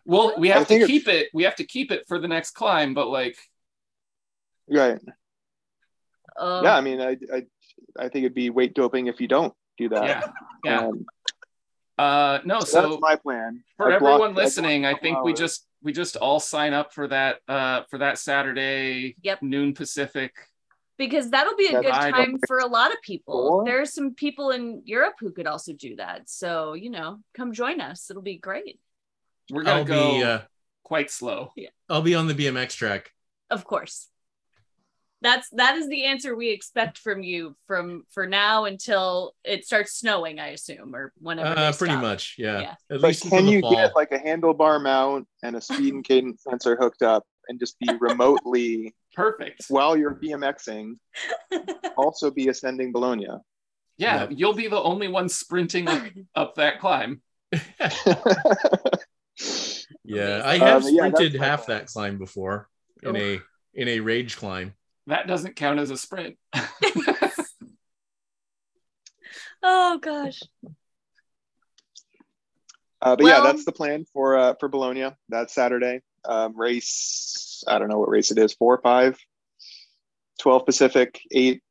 [0.06, 2.28] well we have think to it's- keep it we have to keep it for the
[2.28, 3.38] next climb but like
[4.72, 5.00] Right.
[6.40, 7.44] Um, yeah, I mean, I, I,
[7.98, 10.04] I think it'd be weight doping if you don't do that.
[10.06, 10.22] yeah
[10.64, 11.06] yeah Um,
[11.98, 13.64] uh no so, so that's my plan.
[13.78, 16.40] for I everyone blocked- I listening a i couple think we just we just all
[16.40, 19.42] sign up for that uh for that saturday Yep.
[19.42, 20.34] noon pacific
[21.00, 23.50] because that'll be a good I time for a lot of people.
[23.50, 23.66] Cool.
[23.66, 26.30] There are some people in Europe who could also do that.
[26.30, 28.12] So, you know, come join us.
[28.12, 28.80] It'll be great.
[29.50, 30.40] we're gonna go be uh,
[30.84, 31.70] quite slow Yeah.
[31.90, 33.12] I'll be on the BMX track.
[33.50, 34.08] Of course.
[35.22, 39.94] That's that is the answer we expect from you from for now until it starts
[40.00, 41.50] snowing, I assume, or whenever.
[41.60, 42.02] Uh, pretty stop.
[42.02, 42.60] much, yeah.
[42.62, 42.72] Yeah.
[42.72, 43.72] At But least can you fall.
[43.72, 47.78] get like a handlebar mount and a speed and cadence sensor hooked up and just
[47.80, 49.66] be remotely Perfect.
[49.70, 50.94] while you're BMXing,
[51.98, 53.28] also be ascending Bologna.
[53.98, 54.30] Yeah, Yep.
[54.36, 56.04] you'll be the only one sprinting up,
[56.36, 57.22] up that climb.
[60.04, 62.68] Yeah, I have Um, yeah, sprinted my half that climb before
[63.04, 63.20] in Oh.
[63.20, 63.40] a
[63.74, 64.74] in a rage climb.
[65.08, 66.38] That doesn't count as a sprint.
[69.64, 70.40] oh gosh.
[73.02, 75.12] Uh, but Well- yeah, that's the plan for uh, for Bologna.
[75.30, 76.02] That's Saturday.
[76.26, 78.54] Um, race, I don't know what race it is.
[78.54, 79.18] Four, five,
[80.40, 81.62] 12 Pacific, eight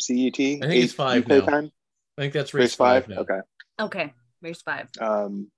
[0.00, 0.16] CET.
[0.18, 1.40] I think eight it's five now.
[1.40, 1.70] time.
[2.18, 3.08] I think that's race, Race five.
[3.08, 3.18] now.
[3.18, 3.38] Okay.
[3.80, 4.12] Okay.
[4.42, 4.88] Race five.
[5.00, 5.50] Um,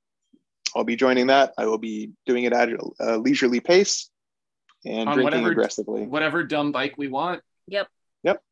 [0.77, 1.55] I'll be joining that.
[1.59, 2.69] I will be doing it at
[3.01, 4.11] a leisurely pace
[4.85, 6.07] and On drinking whatever- aggressively.
[6.07, 7.43] Whatever dumb bike we want.
[7.69, 7.89] Yep.
[8.25, 8.43] Yep.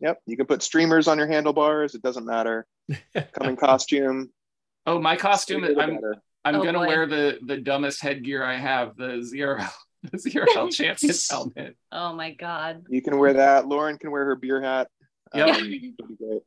[0.00, 0.22] Yep.
[0.26, 1.94] You can put streamers on your handlebars.
[1.94, 2.66] It doesn't matter.
[3.14, 4.30] Come in costume.
[4.86, 5.64] Oh, my costume.
[5.64, 6.16] sweeter I'm better.
[6.44, 6.86] I'm Oh, gonna boy.
[6.86, 9.62] wear the the dumbest headgear I have, the zero
[10.10, 11.76] the zero L champion helmet.
[11.92, 12.84] Oh my god.
[12.88, 13.66] You can wear that.
[13.68, 14.88] Lauren can wear her beer hat.
[15.34, 15.48] Yep.
[15.56, 16.42] Um, be great.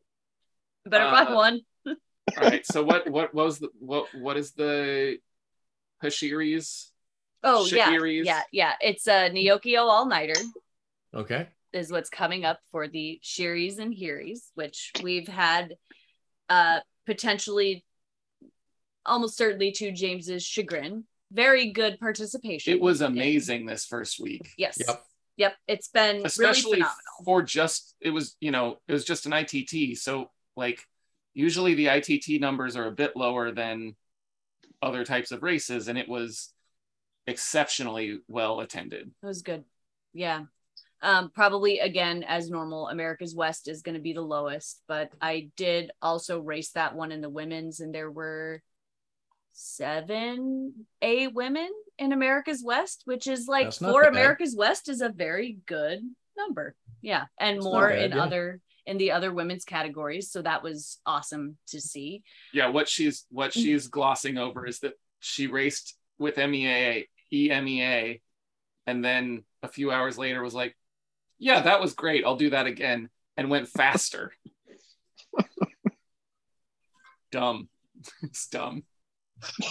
[0.85, 1.61] Better Uh, buy one.
[1.87, 1.95] All
[2.41, 2.65] right.
[2.71, 5.17] So what what was the what what is the
[6.03, 6.89] Hashiris?
[7.43, 7.91] Oh yeah.
[7.91, 8.73] Yeah, yeah.
[8.81, 10.39] It's a Neokyo all nighter.
[11.13, 11.47] Okay.
[11.73, 15.75] is what's coming up for the Shiris and Hiris, which we've had
[16.49, 17.85] uh potentially
[19.05, 21.05] almost certainly to James's chagrin.
[21.31, 22.73] Very good participation.
[22.73, 24.49] It was in- amazing this first week.
[24.57, 24.77] Yes.
[24.85, 25.03] Yep.
[25.37, 25.55] Yep.
[25.67, 27.23] It's been especially really phenomenal.
[27.25, 30.85] for just it was you know it was just an ITT so like
[31.33, 33.95] usually the ITT numbers are a bit lower than
[34.83, 36.53] other types of races and it was
[37.25, 39.63] exceptionally well attended It was good.
[40.13, 40.43] Yeah.
[41.01, 45.49] Um, probably again, as normal, America's West is going to be the lowest, but I
[45.57, 48.61] did also race that one in the women's, and there were
[49.53, 54.03] seven A women in America's West, which is like That's for.
[54.03, 56.01] America's West is a very good
[56.37, 56.75] number.
[57.01, 57.25] Yeah.
[57.39, 58.23] And That's more bad, in yeah.
[58.23, 60.29] other in the other women's categories.
[60.31, 62.21] So that was awesome to see.
[62.53, 63.53] yeah what she's what Mm.
[63.63, 68.21] she's glossing over is that she raced with E MEA EMEA
[68.87, 70.75] and then a few hours later was like
[71.39, 74.31] yeah that was great I'll do that again and went faster
[77.31, 77.69] dumb
[78.23, 78.83] it's dumb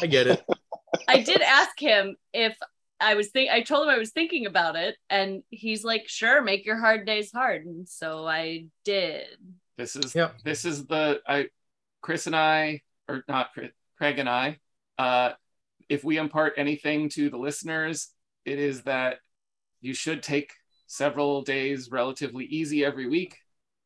[0.01, 0.43] I get it.
[1.09, 2.57] I did ask him if
[3.01, 6.41] I was think I told him I was thinking about it, and he's like, "Sure,
[6.43, 9.27] make your hard days hard." And so I did.
[9.77, 10.37] This is Yep.
[10.45, 11.49] this is the I
[12.01, 14.59] Chris and I or not Chris, Craig and I
[14.99, 15.33] uh
[15.89, 18.11] if we impart anything to the listeners
[18.45, 19.19] it is that
[19.81, 20.53] you should take
[20.87, 23.39] several days relatively easy every week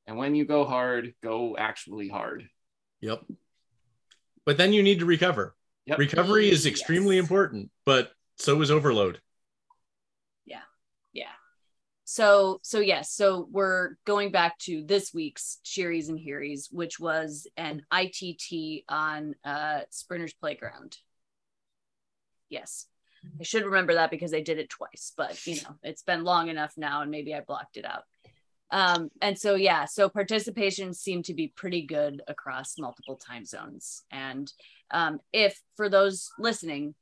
[0.06, 2.48] and when you go hard go actually hard.
[3.00, 3.24] Yep.
[4.44, 5.55] But then you need to recover.
[5.86, 5.98] Yep.
[5.98, 7.24] Recovery is extremely Yes.
[7.24, 9.20] important, but so is overload.
[10.44, 10.62] Yeah.
[11.12, 11.30] Yeah.
[12.04, 17.46] So so yes, so we're going back to this week's Shiris and Hiris, which was
[17.56, 20.96] an ITT on uh Sprinter's Playground.
[22.48, 22.86] Yes.
[23.40, 26.48] I should remember that because I did it twice, but you know, it's been long
[26.48, 28.04] enough now and maybe I blocked it out.
[28.70, 34.04] Um, and so yeah, so participation seemed to be pretty good across multiple time zones.
[34.12, 34.52] And
[34.90, 36.94] um, if for those listening,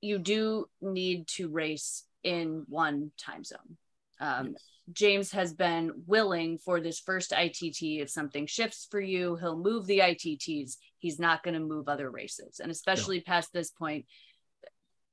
[0.00, 3.76] you do need to race in one time zone.
[4.20, 4.54] Um,
[4.92, 7.82] James has been willing for this first ITT.
[8.02, 10.76] If something shifts for you, he'll move the ITTs.
[10.98, 14.04] He's not going to move other races, and especially past this point,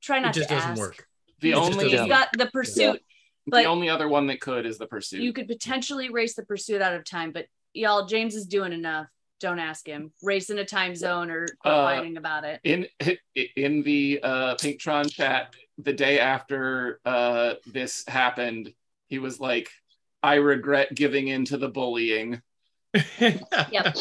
[0.01, 0.79] try not it just to doesn't ask.
[0.79, 1.05] work.
[1.39, 3.01] The It only He's doesn't got the pursuit,
[3.47, 5.21] but the only other one that could is the pursuit.
[5.21, 7.31] you could potentially race the pursuit out of time.
[7.31, 9.07] But y'all, James is doing enough.
[9.41, 10.11] Don't ask him.
[10.21, 12.61] Race in a time zone or quit Uh, whining about it.
[12.63, 12.87] in
[13.57, 18.73] in the uh Pinktron chat the day after uh this happened
[19.07, 19.69] he was like
[20.23, 22.41] I regret giving in to the bullying.
[23.19, 23.95] Yep.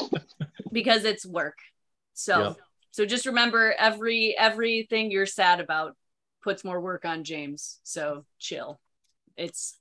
[0.73, 1.59] because it's work.
[2.15, 2.57] So Yep.
[2.91, 5.97] so just remember every everything you're sad about
[6.43, 7.81] puts more work on James.
[7.83, 8.79] So chill.
[9.37, 9.79] It's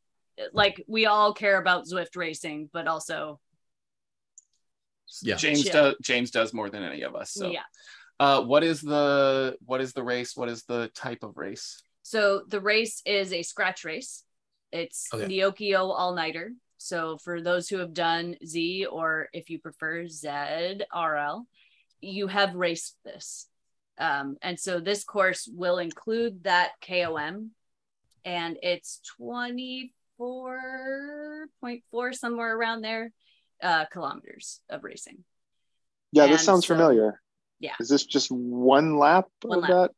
[0.54, 3.42] like we all care about Zwift racing, but also
[5.22, 5.36] Yeah.
[5.36, 5.74] James Chill.
[5.74, 7.32] does James does more than any of us.
[7.32, 7.64] So yeah.
[8.20, 10.36] uh what is the what is the race?
[10.36, 11.82] What is the type of race?
[12.04, 14.24] So the race is a scratch race.
[14.72, 15.26] It's Okay.
[15.26, 16.54] Neokyo all nighter.
[16.78, 21.46] So for those who have done Z or if you prefer ZRL,
[22.02, 23.48] you have raced this.
[23.98, 27.52] Um, and so this course will include that KOM
[28.24, 33.12] and it's 24.4 somewhere around there
[33.62, 35.24] uh, kilometers of racing.
[36.12, 37.22] Yeah, this sounds so- familiar.
[37.60, 37.74] yeah.
[37.80, 39.72] Is this just one lap One of lap.
[39.72, 39.92] that?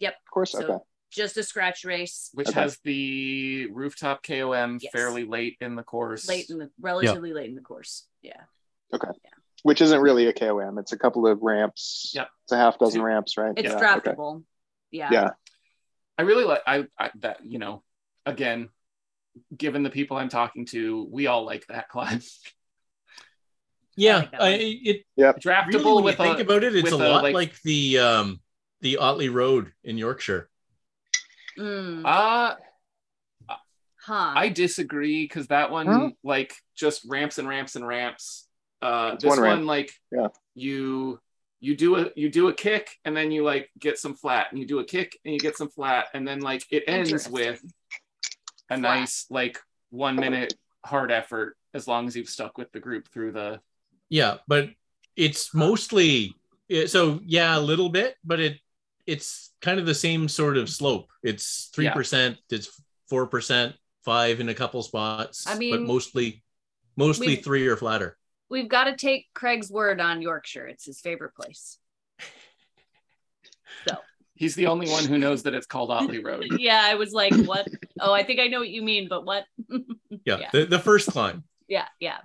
[0.00, 0.12] Yep.
[0.14, 0.52] Of course.
[0.52, 0.84] So okay.
[1.10, 2.60] just a scratch race which Okay.
[2.60, 4.90] has the rooftop KOM Yes.
[4.92, 6.26] fairly late in the course.
[6.28, 8.06] late in the relatively late in the course.
[8.22, 8.40] Yeah.
[8.92, 9.08] Okay.
[9.62, 10.78] Which isn't really a KOM.
[10.78, 12.10] It's a couple of ramps.
[12.14, 12.28] Yep.
[12.44, 13.06] It's a half dozen Two.
[13.06, 13.52] ramps, right?
[13.56, 13.76] It's yeah.
[13.76, 14.10] okay.
[14.10, 14.42] draftable.
[14.90, 15.08] Yeah.
[15.12, 15.30] Yeah.
[16.18, 17.82] I really like I, I that you know
[18.26, 18.70] again,
[19.56, 22.20] given the people I'm talking to, we all like that climb.
[23.96, 24.58] Yeah, like I, one.
[24.60, 27.34] it Draftable really, when with you think a about it, it's a a, lot like-
[27.34, 28.40] like, the um
[28.80, 30.48] the Otley Road in Yorkshire.
[31.58, 32.56] Mm, uh
[34.00, 34.32] huh.
[34.36, 36.10] I disagree because that one Huh?
[36.24, 38.48] like just ramps and ramps and ramps.
[38.80, 40.28] Uh, It's this one one, like Yeah.
[40.54, 41.20] you
[41.60, 44.58] you do a you do a kick and then you like get some flat and
[44.58, 47.62] you do a kick and you get some flat and then like it ends with
[48.70, 48.80] a Flat.
[48.80, 53.30] nice like one minute hard effort as long as you've stuck with the group through
[53.32, 53.60] the
[54.12, 54.68] Yeah, but
[55.16, 56.34] it's mostly
[56.84, 58.58] so yeah, a little bit, but it
[59.06, 61.08] it's kind of the same sort of slope.
[61.22, 65.46] It's three percent, it's four percent, five in a couple spots.
[65.46, 66.42] I mean, but mean, mostly
[66.94, 68.18] mostly three or flatter.
[68.50, 70.66] We've got to take Craig's word on Yorkshire.
[70.66, 71.78] It's his favorite place.
[73.88, 73.96] So
[74.34, 76.46] he's the only one who knows that it's called Otley Road.
[76.58, 77.66] yeah, I was like, what?
[77.98, 79.44] Oh, I think I know what you mean, but what?
[80.24, 80.50] Yeah, Yeah.
[80.52, 81.42] The, the first climb.
[81.66, 82.18] yeah yeah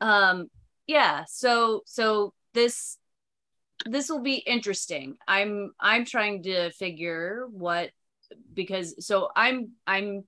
[0.00, 0.48] um
[0.86, 2.98] yeah so so this
[3.86, 5.16] this will be interesting.
[5.26, 7.90] I'm i'm trying to figure what
[8.52, 10.24] because so i'm i'm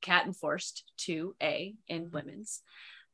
[0.00, 2.62] cat enforced to a in women's.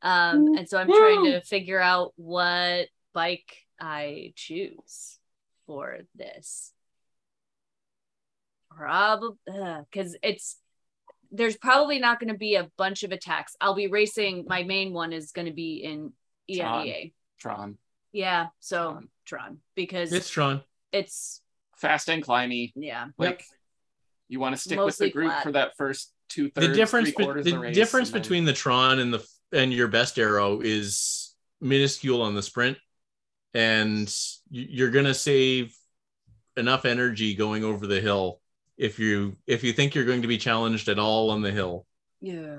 [0.03, 5.19] Um and so i'm trying to figure out what bike i choose
[5.67, 6.73] for this.
[8.71, 9.37] Probably
[9.91, 10.57] because it's
[11.35, 13.57] there's probably not going to be a bunch of attacks.
[13.61, 14.45] I'll be racing.
[14.49, 16.13] My main one is going to be in
[16.49, 16.87] E Tron.
[17.41, 17.79] Tron.
[18.13, 19.09] Yeah, so Tron.
[19.27, 20.63] Tron because It's Tron.
[20.93, 21.41] it's
[21.77, 22.73] Fast and climby.
[22.77, 23.07] yeah.
[23.19, 23.45] Like
[24.29, 25.43] you want to stick Mostly with the group flat.
[25.43, 27.75] for that first two thirds, The difference, three be- the of the race.
[27.75, 32.43] difference then- between the Tron and the and your best aero is minuscule on the
[32.43, 32.79] sprint,
[33.55, 34.15] and
[34.51, 35.77] you're gonna save
[36.57, 38.41] enough energy going over the hill
[38.77, 41.87] if you if you think you're going to be challenged at all on the hill,
[42.21, 42.59] Yeah.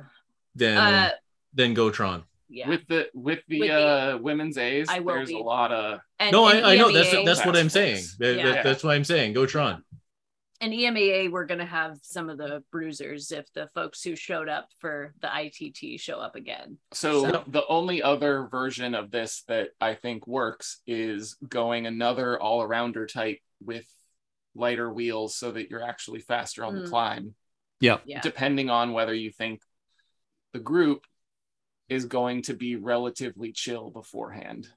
[0.56, 1.10] then Uh
[1.54, 2.24] then go Tron.
[2.50, 2.68] yeah.
[2.70, 5.36] with the with the, With the- uh women's A's, there's be.
[5.36, 7.98] a lot of and, no, and I, I know that's that's what I'm saying.
[7.98, 8.16] force.
[8.20, 9.84] That- that- that's what I'm saying go Tron.
[10.62, 14.70] and EMEA we're gonna have some of the bruisers if the folks who showed up
[14.80, 16.78] for the ITT show up again.
[16.94, 22.40] so So- the only other version of this that I think works is going another
[22.40, 23.86] all-arounder type with
[24.56, 26.90] lighter wheels so that you're actually faster on the Mm.
[26.90, 27.36] climb,
[27.80, 28.00] Yeah.
[28.22, 29.62] depending on whether you think
[30.54, 31.06] the group
[31.90, 34.70] is going to be relatively chill beforehand.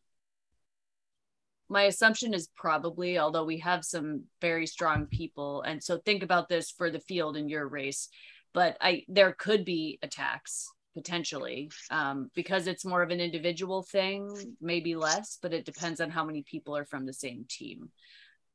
[1.70, 6.48] my assumption is probably although we have some very strong people and so think about
[6.48, 8.08] this for the field in your race
[8.54, 14.56] but i there could be attacks potentially um, because it's more of an individual thing
[14.62, 17.90] maybe less but it depends on how many people are from the same team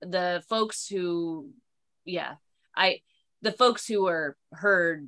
[0.10, 1.50] the folks who
[2.06, 2.36] yeah
[2.76, 3.02] i
[3.42, 5.08] the folks who are herd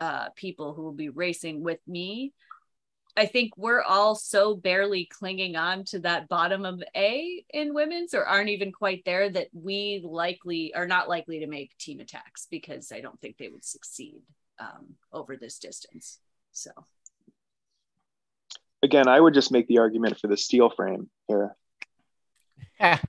[0.00, 2.32] uh, people who will be racing with me
[3.16, 8.14] I think we're all so barely clinging on to that bottom of A in women's
[8.14, 12.46] or aren't even quite there that we likely are not likely to make team attacks
[12.48, 14.22] because I don't think they would succeed
[14.60, 16.20] um, over this distance.
[16.52, 16.70] So
[18.82, 21.56] Again, I would just make the argument for the steel frame here.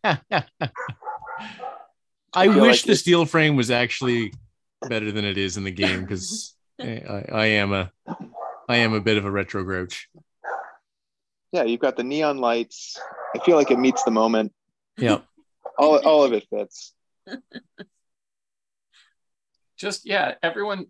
[2.34, 4.34] I feel wish like the it- steel frame was actually
[4.88, 7.92] better than it is in the game because I, I, I am a
[8.68, 10.08] I am a bit of a retro grouch.
[11.52, 12.98] Yeah, you've got the neon lights.
[13.36, 14.54] I feel like it meets the moment.
[14.98, 15.20] Yeah.
[15.78, 16.94] All, all of it fits.
[19.78, 20.88] just yeah everyone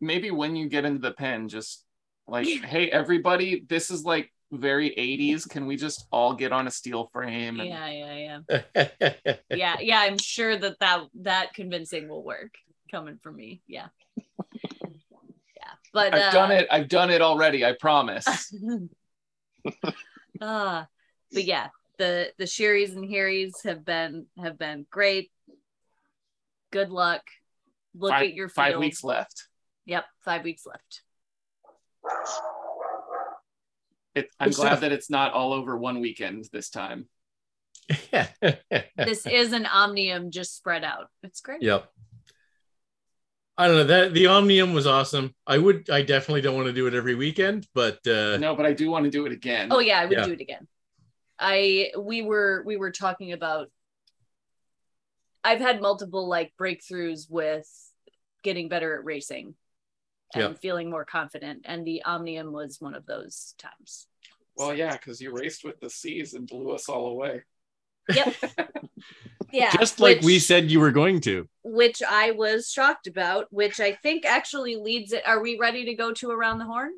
[0.00, 1.84] maybe when you get into the pen just
[2.26, 6.70] like hey everybody this is like very 80s can we just all get on a
[6.70, 10.00] steel frame and yeah, yeah, yeah, yeah, yeah.
[10.00, 12.54] I'm sure that that that convincing will work
[12.90, 13.60] coming from me.
[13.66, 15.72] Yeah, yeah.
[15.92, 18.54] But i've uh, done it i've done it already i promise
[20.40, 20.86] ah,
[21.32, 21.68] but yeah,
[21.98, 25.30] the the Sherrys and Harrys have been have been great.
[26.70, 27.22] Good luck.
[27.94, 29.48] Look five, at your five weeks left
[29.86, 31.02] Yep, five weeks left.
[34.18, 34.80] It, i'm Good glad stuff.
[34.82, 37.08] that it's not all over one weekend this time
[38.96, 41.06] This is an omnium just spread out.
[41.22, 41.62] It's great.
[41.62, 41.88] Yep.
[43.56, 45.34] I don't know that the Omnium was awesome.
[45.46, 48.66] I would, I definitely don't want to do it every weekend, but uh, no but
[48.66, 50.24] i do want to do it again Oh yeah, I would Yeah.
[50.26, 50.68] do it again.
[51.40, 53.70] I we were we were talking about
[55.42, 57.66] I've had multiple like breakthroughs with
[58.42, 59.54] getting better at racing
[60.34, 60.52] and Yeah.
[60.54, 61.62] feeling more confident.
[61.64, 64.06] And the Omnium was one of those times.
[64.56, 67.42] Well, yeah, because you raced with the seas and blew us all away.
[68.14, 68.34] Yep.
[69.50, 69.74] Yeah.
[69.78, 71.48] Just like we said you were going to.
[71.62, 75.26] which I was shocked about, which I think actually leads it.
[75.26, 76.92] Are we ready to go to around the horn?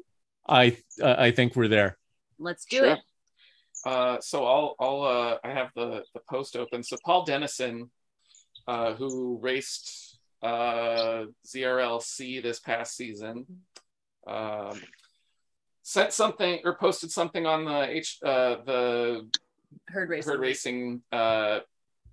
[0.49, 1.97] I uh, I think we're there.
[2.41, 2.87] Let's do Sure.
[2.95, 2.99] it.
[3.87, 6.83] Uh, so I'll I'll uh, I have the the post open.
[6.83, 7.89] So Paul Dennison,
[8.67, 10.10] uh, who raced
[10.43, 13.47] uh, ZRLC this past season,
[14.27, 14.81] um,
[15.83, 19.29] sent something or posted something on the H uh, the
[19.89, 20.33] Herd racing.
[20.33, 21.61] Herd Racing uh,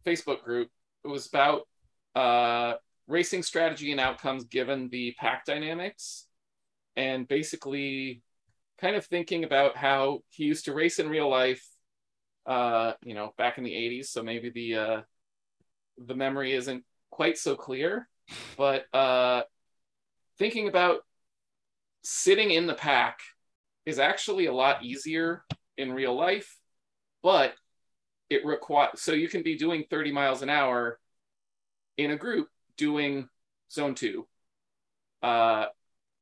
[0.06, 0.70] Facebook group.
[1.04, 1.68] It was about
[2.16, 2.74] uh,
[3.08, 6.28] racing strategy and outcomes given the pack dynamics,
[6.96, 8.22] and basically
[8.80, 11.66] kind of thinking about how he used to race in real life,
[12.46, 14.08] uh, you know, back in the 80s.
[14.08, 15.02] So maybe the uh,
[15.98, 18.08] the memory isn't quite so clear,
[18.58, 19.44] but uh,
[20.38, 21.02] thinking about
[22.04, 23.20] sitting in the pack
[23.86, 25.44] is actually a lot easier
[25.78, 26.58] in real life,
[27.24, 27.54] but
[28.30, 31.00] it requires so you can be doing 30 miles an hour
[31.98, 33.28] in a group doing
[33.72, 34.28] zone two.
[35.22, 35.66] Uh,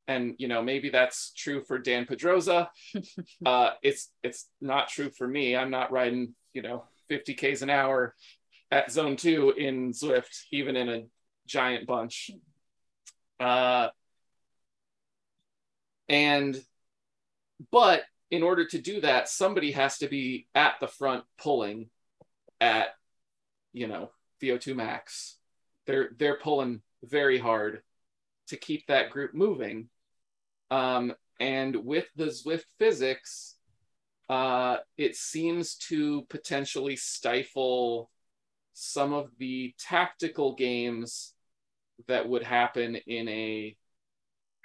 [0.08, 2.68] and you know maybe that's true for Dan Pedroza.
[3.46, 5.56] uh, it's it's not true for me.
[5.56, 8.14] I'm not riding you know 50 k's an hour
[8.70, 11.04] at zone two in Zwift, even in a
[11.46, 12.30] giant bunch.
[13.38, 13.88] Uh,
[16.08, 16.60] and
[17.70, 21.90] but in order to do that, somebody has to be at the front pulling
[22.60, 22.88] at
[23.72, 24.10] you know
[24.42, 25.36] VO2 max.
[25.86, 27.82] They're they're pulling very hard
[28.48, 29.88] to keep that group moving.
[30.70, 33.56] Um, and with the Zwift physics,
[34.28, 38.10] uh, it seems to potentially stifle
[38.72, 41.34] some of the tactical games
[42.08, 43.76] that would happen in a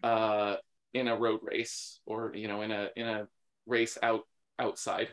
[0.03, 0.55] uh,
[0.93, 3.27] in a road race or you know in a in a
[3.65, 4.27] race out
[4.59, 5.09] outside.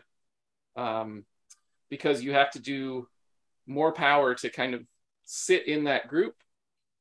[0.77, 1.25] Um,
[1.91, 3.09] because you have to do
[3.66, 4.83] more power to kind of
[5.25, 6.35] sit in that group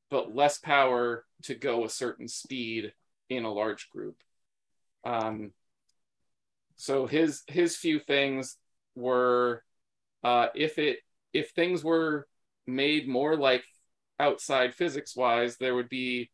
[0.09, 2.93] but less power to go a certain speed
[3.29, 4.15] in a large group.
[5.03, 5.51] Um,
[6.75, 8.57] so his his few things
[8.95, 9.63] were
[10.23, 10.99] uh, if it
[11.33, 12.27] if things were
[12.65, 13.63] made more like
[14.19, 16.29] outside physics wise there would be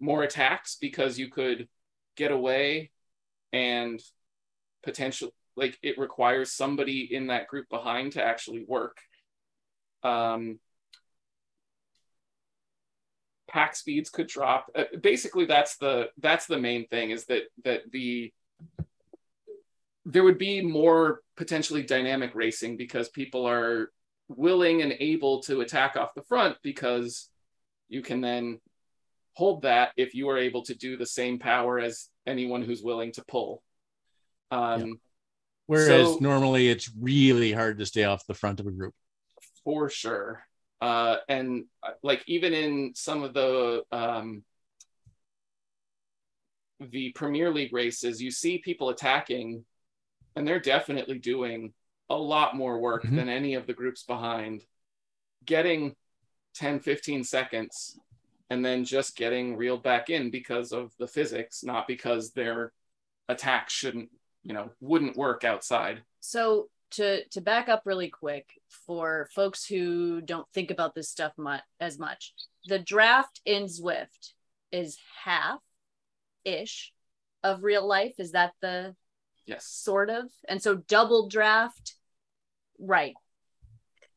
[0.00, 1.68] more attacks because you could
[2.16, 2.90] get away
[3.52, 4.00] and
[4.82, 8.98] potential like it requires somebody in that group behind to actually work.
[10.02, 10.58] Um
[13.48, 14.70] pack speeds could drop.
[14.74, 18.32] Uh, basically that's the that's the main thing is that that the
[20.04, 23.90] there would be more potentially dynamic racing because people are
[24.28, 27.28] willing and able to attack off the front because
[27.88, 28.60] you can then
[29.34, 33.12] hold that if you are able to do the same power as anyone who's willing
[33.12, 33.62] to pull.
[34.50, 35.00] Um,
[35.66, 38.94] Whereas So- normally it's really hard to stay off the front of a group.
[39.64, 40.46] for sure.
[40.80, 44.44] Uh, and uh, like even in some of the um,
[46.80, 49.64] the Premier League races, you see people attacking,
[50.36, 51.72] and they're definitely doing
[52.08, 53.16] a lot more work Mhm.
[53.16, 54.64] than any of the groups behind,
[55.44, 55.96] getting
[56.54, 57.98] 10, 15 seconds,
[58.48, 62.72] and then just getting reeled back in because of the physics, not because their
[63.28, 64.10] attack shouldn't,
[64.42, 66.04] you know, wouldn't work outside.
[66.20, 71.32] So to to back up really quick for folks who don't think about this stuff
[71.36, 72.32] much as much,
[72.66, 74.32] the draft in Zwift
[74.70, 75.60] is half
[76.44, 76.92] ish
[77.42, 78.14] of real life.
[78.18, 78.94] Is that the
[79.46, 79.64] Yes.
[79.66, 80.24] sort of?
[80.48, 81.94] And so double draft,
[82.78, 83.14] right.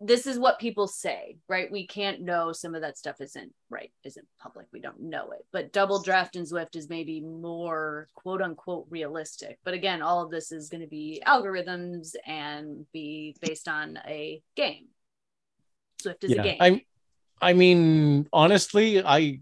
[0.01, 1.69] This is what people say, right?
[1.69, 4.67] We can't know some of that stuff isn't right, isn't public.
[4.71, 5.45] We don't know it.
[5.51, 9.59] But double draft in Zwift is maybe more quote unquote realistic.
[9.65, 14.41] But again, all of this is going to be algorithms and be based on a
[14.55, 14.87] game.
[16.01, 16.57] Zwift is a game.
[16.61, 16.85] I,
[17.41, 19.41] I mean, honestly, I,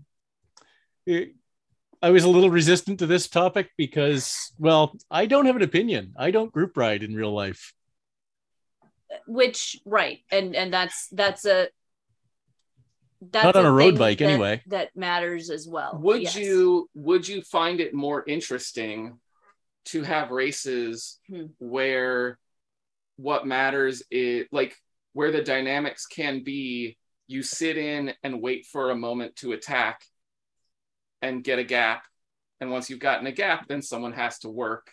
[2.01, 6.13] I was a little resistant to this topic because, well, I don't have an opinion.
[6.17, 7.73] I don't group ride in real life.
[9.25, 11.69] which right and and that's that's a
[13.31, 14.61] that's Not on a road bike, that- anyway.
[14.67, 16.35] that matters as well would Yes.
[16.35, 19.17] you would you find it more interesting
[19.85, 21.45] to have races Hmm.
[21.57, 22.37] where
[23.15, 24.75] what matters is like
[25.13, 30.01] where the dynamics can be you sit in and wait for a moment to attack
[31.21, 32.03] and get a gap
[32.59, 34.91] and once you've gotten a gap then someone has to work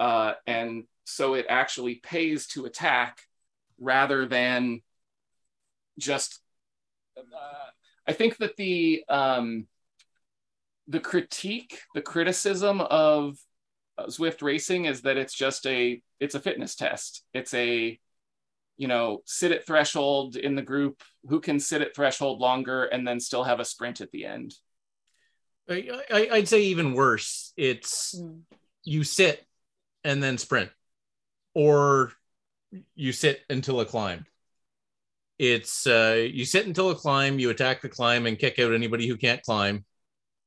[0.00, 3.20] uh, and so it actually pays to attack
[3.78, 4.80] rather than
[5.98, 6.40] just
[7.16, 7.70] uh,
[8.06, 9.66] I think that the um,
[10.88, 13.38] the critique, the criticism of
[14.00, 17.22] Zwift racing is that it's just a it's a fitness test.
[17.32, 17.98] It's a
[18.76, 23.06] you know sit at threshold in the group who can sit at threshold longer and
[23.06, 24.54] then still have a sprint at the end.
[25.68, 27.52] I, I, I'd say even worse.
[27.56, 28.42] It's Mm.
[28.84, 29.46] you sit
[30.02, 30.70] and then sprint,
[31.54, 32.12] or
[32.94, 34.26] you sit until a climb.
[35.38, 39.08] It's uh, you sit until a climb, you attack the climb and kick out anybody
[39.08, 39.84] who can't climb,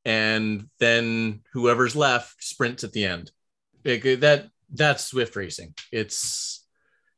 [0.06, 3.32] and then whoever's left sprints at the end.
[3.84, 5.74] Like, that that's Zwift racing.
[5.92, 6.66] It's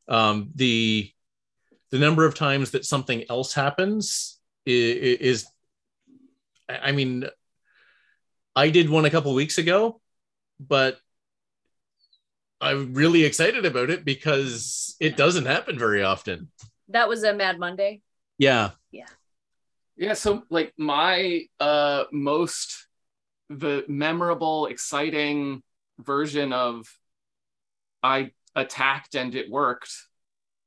[0.07, 1.11] um, the
[1.91, 5.47] the number of times that something else happens is, is
[6.67, 7.27] I mean,
[8.55, 10.01] I did one a couple weeks ago,
[10.59, 10.99] but
[12.61, 16.49] I'm really excited about it because it doesn't happen very often.
[16.89, 18.01] That was a Mad Monday.
[18.37, 18.71] Yeah.
[18.91, 19.05] Yeah,
[19.95, 20.13] Yeah.
[20.13, 22.87] so like my uh most
[23.49, 25.63] the memorable, exciting
[25.99, 26.87] version of
[28.03, 29.91] I attacked and it worked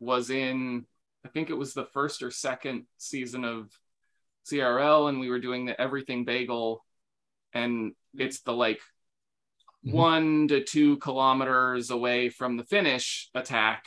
[0.00, 0.86] was in
[1.24, 3.70] I think it was the first or second season of
[4.50, 6.84] ZRL and we were doing the everything bagel
[7.52, 8.80] and it's the like
[9.84, 9.92] Mhm.
[9.92, 13.84] one to two kilometers away from the finish attack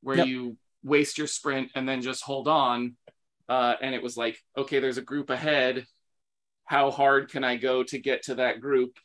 [0.00, 0.26] where Yep.
[0.28, 2.96] you waste your sprint and then just hold on
[3.48, 5.86] uh, and it was like okay there's a group ahead
[6.66, 8.98] how hard can i go to get to that group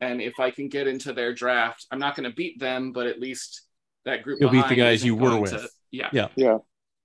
[0.00, 3.06] and if i can get into their draft i'm not going to beat them but
[3.06, 3.62] at least
[4.04, 5.52] that group You'll beat the guys you were with.
[5.52, 6.28] to- yeah Yeah.
[6.36, 6.58] Yeah.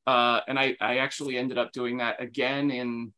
[0.08, 3.14] uh, and I, I actually ended up doing that again in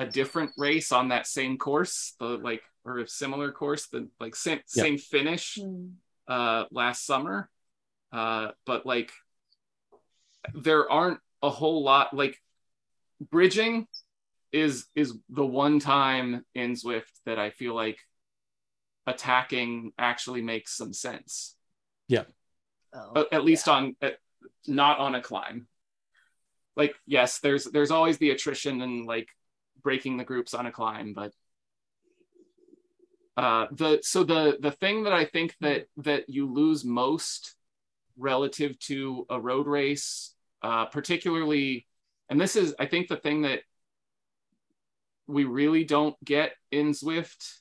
[0.00, 4.34] a different race on that same course the like or a similar course the like
[4.34, 4.84] same, Yeah.
[4.84, 5.94] same finish Mm.
[6.26, 7.50] uh, last summer.
[8.10, 9.12] Uh, but like,
[10.54, 12.36] there aren't a whole lot like
[13.30, 13.86] bridging
[14.52, 17.98] is is the one time in Zwift that I feel like
[19.06, 21.56] attacking actually makes some sense.
[22.92, 24.16] Oh, At, at least on at,
[24.66, 25.68] not on a climb.
[26.74, 29.28] Like yes, there's there's always the attrition and like
[29.82, 31.32] breaking the groups on a climb, but
[33.36, 37.54] uh, the so the the thing that I think that that you lose most
[38.18, 41.86] relative to a road race, uh, particularly,
[42.28, 43.60] and this is I think the thing that
[45.26, 47.60] we really don't get in Zwift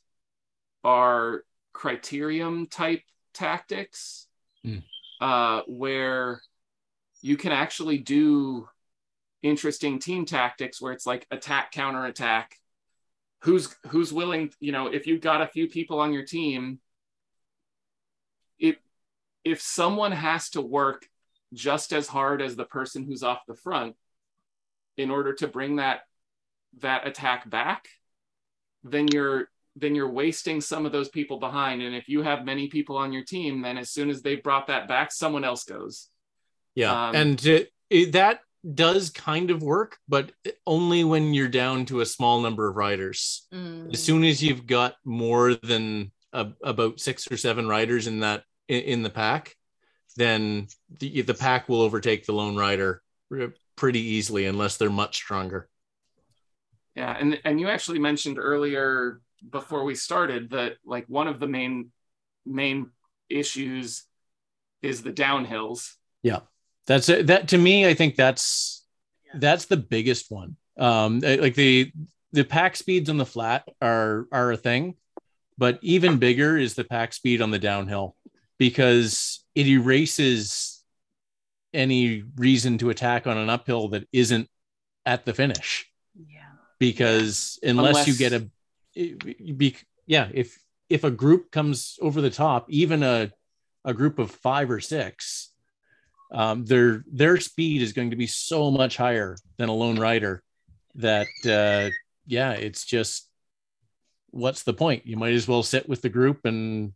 [0.83, 1.43] are
[1.73, 3.03] criterium type
[3.33, 4.27] tactics,
[4.63, 4.79] Hmm.
[5.21, 6.41] uh, where
[7.21, 8.67] you can actually do
[9.41, 12.55] interesting team tactics where it's like attack counter attack
[13.43, 16.79] who's who's willing you know if you've got a few people on your team
[18.59, 18.77] if
[19.45, 21.07] if someone has to work
[21.53, 23.95] just as hard as the person who's off the front
[24.97, 26.01] in order to bring that
[26.79, 27.87] that attack back
[28.83, 31.81] then you're then you're wasting some of those people behind.
[31.81, 34.67] And if you have many people on your team then as soon as they've brought
[34.67, 36.09] that back someone else goes.
[36.75, 37.07] Yeah.
[37.07, 38.41] Um, and it, it, that
[38.73, 40.31] does kind of work, but
[40.67, 43.47] only when you're down to a small number of riders.
[43.53, 43.93] Mm.
[43.93, 48.43] As soon as you've got more than a, about six or seven riders in that
[48.67, 49.55] in, in the pack,
[50.17, 50.67] then
[50.99, 53.01] the, the pack will overtake the lone rider
[53.75, 55.69] pretty easily unless they're much stronger.
[56.95, 61.47] Yeah, and and you actually mentioned earlier before we started that like one of the
[61.47, 61.91] main
[62.45, 62.91] main
[63.29, 64.03] issues
[64.81, 65.93] is the downhills.
[66.87, 67.27] That's it.
[67.27, 68.85] That to me, I think that's
[69.35, 70.55] that's the biggest one.
[70.77, 71.91] Um, like the
[72.31, 74.95] the pack speeds on the flat are are a thing,
[75.57, 78.15] but even bigger is the pack speed on the downhill
[78.57, 80.83] because it erases
[81.73, 84.49] any reason to attack on an uphill that isn't
[85.05, 85.85] at the finish.
[86.15, 86.41] Yeah.
[86.79, 88.49] Because unless, you get a,
[89.53, 89.75] be,
[90.05, 90.57] yeah, if
[90.89, 93.31] if a group comes over the top, even a
[93.85, 95.48] a group of five or six,
[96.31, 100.43] um, their their speed is going to be so much higher than a lone rider
[100.95, 101.89] that uh,
[102.27, 103.27] yeah, it's just
[104.31, 105.05] what's the point?
[105.07, 106.93] You might as well sit with the group and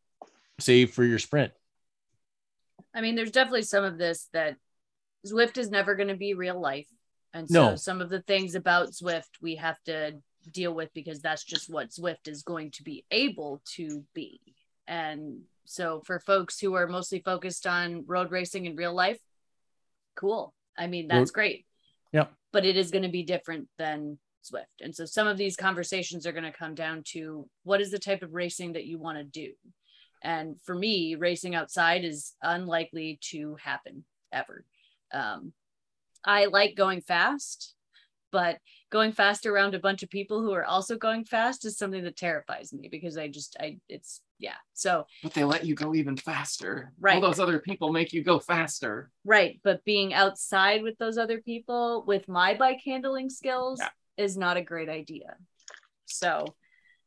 [0.60, 1.52] save for your sprint.
[2.94, 4.58] I mean, there's definitely some of this that
[5.26, 6.88] Zwift is never going to be real life.
[7.34, 7.76] And so No.
[7.76, 10.22] some of the things about Zwift we have to
[10.52, 14.40] deal with because that's just what Zwift is going to be able to be.
[14.88, 19.20] And so for folks who are mostly focused on road racing in real life,
[20.16, 20.54] cool.
[20.78, 21.66] I mean, that's great.
[22.12, 22.28] Yeah.
[22.52, 24.82] But it is going to be different than Zwift.
[24.82, 28.00] And so some of these conversations are going to come down to what is the
[28.00, 29.54] type of racing that you want to do?
[30.22, 34.66] And for me, racing outside is unlikely to happen ever.
[35.12, 35.54] Um,
[36.26, 37.76] I like going fast,
[38.32, 38.58] but
[38.90, 42.16] going fast around a bunch of people who are also going fast is something that
[42.16, 44.56] terrifies me because I just I it's yeah.
[44.74, 46.92] So But they let you go even faster.
[47.00, 47.16] Right.
[47.16, 49.10] All those other people make you go faster.
[49.24, 53.90] right, but being outside with those other people with my bike handling skills Yeah.
[54.26, 55.38] is not a great idea.
[56.06, 56.56] So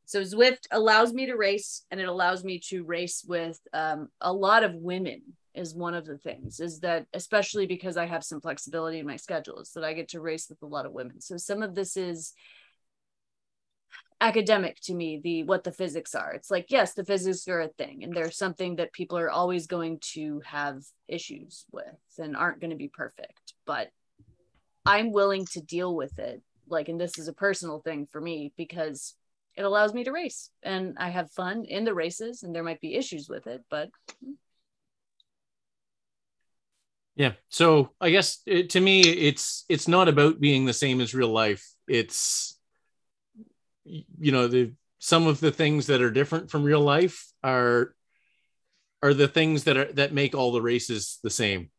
[0.06, 4.32] so Zwift allows me to race and it allows me to race with um, a
[4.32, 5.20] lot of women
[5.52, 9.16] is one of the things is that especially because I have some flexibility in my
[9.16, 11.20] schedule is that I get to race with a lot of women.
[11.20, 12.34] So some of this is
[14.20, 17.68] academic to me the what the physics are it's like yes the physics are a
[17.68, 21.84] thing and they're something that people are always going to have issues with
[22.18, 23.90] and aren't going to be perfect but
[24.86, 28.52] i'm willing to deal with it like and this is a personal thing for me
[28.56, 29.14] because
[29.54, 32.80] it allows me to race and i have fun in the races and there might
[32.80, 33.90] be issues with it but
[37.16, 37.32] Yeah.
[37.48, 41.30] So I guess it, to me, it's it's not about being the same as real
[41.30, 41.66] life.
[41.88, 42.55] It's
[43.86, 47.94] you know the some of the things that are different from real life are
[49.02, 51.70] are the things that are that make all the races the same,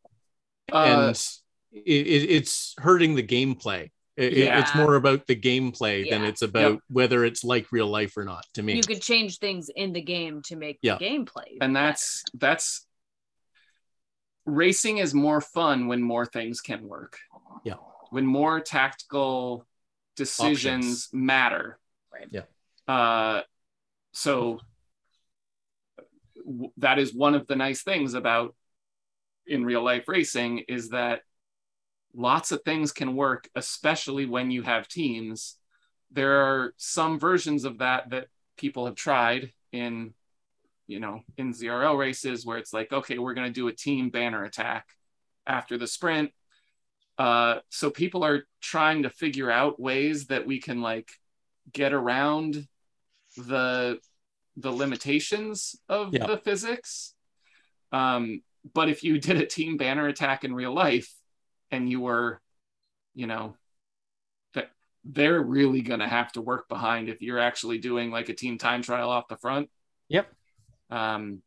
[0.72, 0.76] Uh,
[1.08, 1.28] and
[1.72, 3.90] it, it, it's hurting the gameplay.
[4.16, 8.16] It- it- it's more about the gameplay than it's about whether it's like real life
[8.16, 8.44] or not.
[8.54, 10.96] To me, you could change things in the game to make Yeah.
[10.98, 12.84] the gameplay and that's that's
[14.44, 17.18] racing is more fun when more things can work.
[17.64, 17.74] Yeah.
[18.10, 19.66] When more tactical
[20.16, 21.08] decisions Options.
[21.12, 21.78] matter.
[22.18, 22.28] Right.
[22.30, 22.42] Yeah.
[22.92, 23.42] Uh,
[24.12, 24.60] so
[26.44, 28.54] w- that is one of the nice things about
[29.46, 31.22] in real life racing is that
[32.14, 35.56] lots of things can work, especially when you have teams.
[36.10, 40.14] There are some versions of that that people have tried in
[40.88, 44.08] you know, in ZRL races where it's like, okay, we're going to do a team
[44.08, 44.88] banner attack
[45.46, 46.32] after the sprint.
[47.18, 51.10] Uh, so people are trying to figure out ways that we can like
[51.72, 52.66] get around
[53.36, 53.98] the
[54.56, 56.26] the limitations of Yeah.
[56.26, 57.14] the physics.
[57.92, 58.42] Um,
[58.74, 61.14] but if you did a team banner attack in real life
[61.70, 62.40] and you were,
[63.14, 63.54] you know,
[64.54, 64.70] that
[65.04, 68.58] they're really going to have to work behind if you're actually doing like a team
[68.58, 69.70] time trial off the front.
[70.08, 70.26] Yep.
[70.90, 71.42] Um,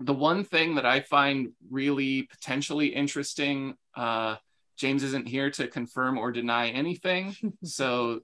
[0.00, 4.36] the one thing that I find really potentially interesting, uh,
[4.76, 7.36] James isn't here to confirm or deny anything.
[7.62, 8.20] so,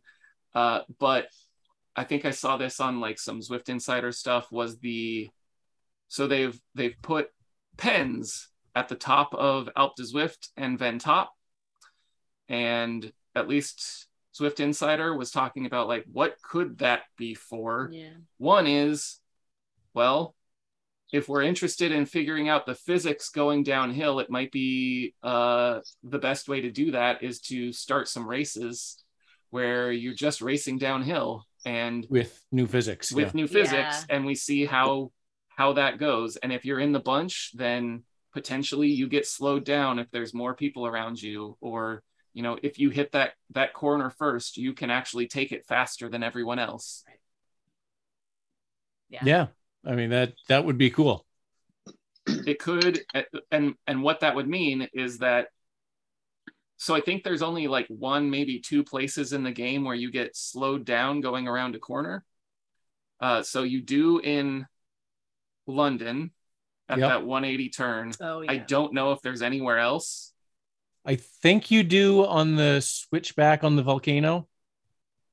[0.55, 1.29] uh, but
[1.97, 4.53] I think I saw this on like some Zwift Insider stuff.
[4.53, 5.31] Was the
[6.09, 7.29] so they've they've put
[7.77, 11.27] pens at the top of Alpe du Zwift and Ventop,
[12.49, 14.07] and at least
[14.39, 17.91] Zwift Insider was talking about like what could that be for?
[17.93, 19.21] yeah One is,
[19.93, 20.35] well,
[21.13, 26.19] if we're interested in figuring out the physics going downhill, it might be uh, the
[26.19, 29.03] best way to do that is to start some races
[29.51, 33.11] where you're just racing downhill and with new physics.
[33.13, 33.41] with yeah.
[33.41, 34.17] new physics, Yeah.
[34.17, 35.13] and we see how
[35.49, 36.37] how that goes.
[36.37, 40.55] And if you're in the bunch, then potentially you get slowed down if there's more
[40.55, 42.03] people around you, or
[42.35, 46.09] you know, if you hit that that corner first, you can actually take it faster
[46.09, 47.05] than everyone else.
[49.09, 49.47] yeah yeah.
[49.85, 51.25] I mean that that would be cool.
[52.27, 53.01] it could
[53.51, 55.49] and and what that would mean is that
[56.79, 60.11] so i think there's only like one maybe two places in the game where you
[60.11, 62.25] get slowed down going around a corner
[63.21, 64.67] uh, so you do in
[65.67, 66.31] london
[66.89, 67.09] at Yep.
[67.09, 70.33] that 180 turn oh yeah i don't know if there's anywhere else
[71.05, 74.47] I think you do on the switchback on the volcano,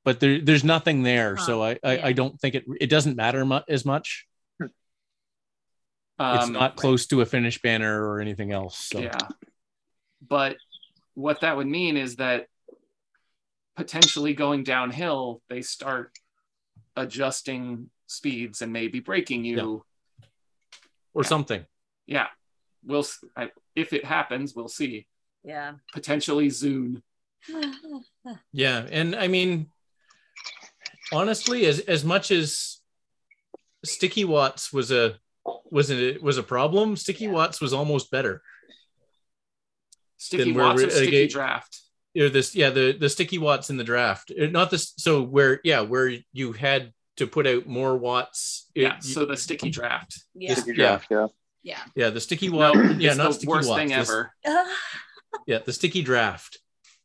[0.04, 2.06] but there, there's nothing there, so I, I, yeah.
[2.06, 4.26] I don't think it it doesn't matter mu- as much.
[4.60, 4.70] it's
[6.18, 8.78] Um, not close to a finish banner or anything else.
[8.78, 9.18] So Yeah.
[10.26, 10.56] But
[11.16, 12.46] what that would mean is that
[13.76, 16.12] potentially going downhill, they start
[16.96, 19.82] adjusting speeds and maybe breaking you.
[21.14, 21.28] or Yeah.
[21.28, 21.66] something.
[22.06, 22.28] Yeah.
[22.84, 25.06] We'll s- I, if it happens, we'll see.
[25.42, 27.02] yeah Potentially Zune.
[28.52, 29.70] Yeah, and I mean,
[31.12, 32.80] honestly, as as much as
[33.84, 35.18] Sticky Watts was a
[35.70, 37.30] was it was a problem, Sticky Yeah.
[37.32, 38.42] Watts was almost better.
[40.18, 41.80] Sticky Then we're Watts or re- Sticky again- Draft.
[42.18, 44.94] Or this, yeah, the the Sticky Watts in the draft, Uh, not this.
[44.96, 48.70] So where, yeah, where you had to put out more watts.
[48.74, 48.98] it- Yeah.
[49.00, 50.22] So the Sticky Draft.
[50.34, 50.86] yeah Sticky Yeah.
[50.98, 51.26] draft, yeah.
[51.62, 54.32] yeah yeah, the Sticky No, Watt, yeah, not the Sticky worst Watts, thing this- ever.
[55.46, 56.58] yeah the sticky draft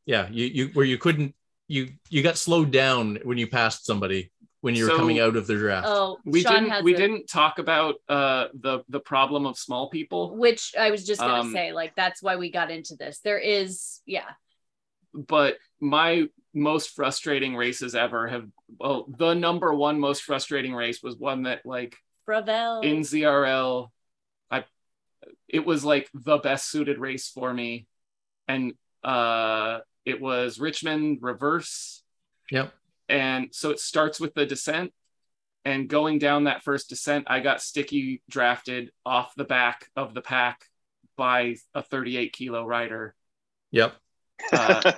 [0.05, 1.35] yeah you you where you couldn't
[1.67, 4.31] you you got slowed down when you passed somebody
[4.61, 5.87] when you were So- coming out of the draft.
[5.89, 9.57] oh We Sean didn't has we a- didn't talk about uh the the problem of
[9.57, 12.95] small people, which i was just gonna Um, say like that's why we got into
[12.95, 13.19] this.
[13.19, 14.29] There is yeah.
[15.13, 18.45] But my most frustrating races ever have
[18.79, 21.95] well the number one most frustrating race was one that like
[22.27, 22.81] Bravel.
[22.83, 23.89] in ZRL
[24.51, 24.65] I
[25.47, 27.87] it was like the best suited race for me.
[28.47, 32.03] And uh it was Richmond reverse.
[32.51, 32.73] Yep.
[33.11, 34.91] And so it starts with the descent
[35.65, 40.21] and going down that first descent I got sticky drafted off the back of the
[40.21, 40.65] pack
[41.17, 43.13] by a 38 kilo rider
[43.71, 43.93] Yep.
[44.53, 44.91] uh,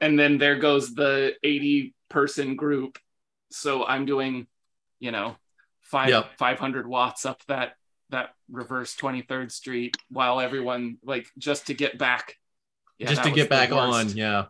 [0.00, 2.98] and then there goes the 80 person group
[3.50, 4.46] so i'm doing
[5.00, 5.36] you know
[5.80, 6.36] five Yep.
[6.38, 7.76] 500 watts up that
[8.10, 12.36] that reverse 23rd street while everyone like just to get back
[12.98, 14.10] Yeah, Just to get back worst.
[14.10, 14.16] on.
[14.16, 14.44] Yeah.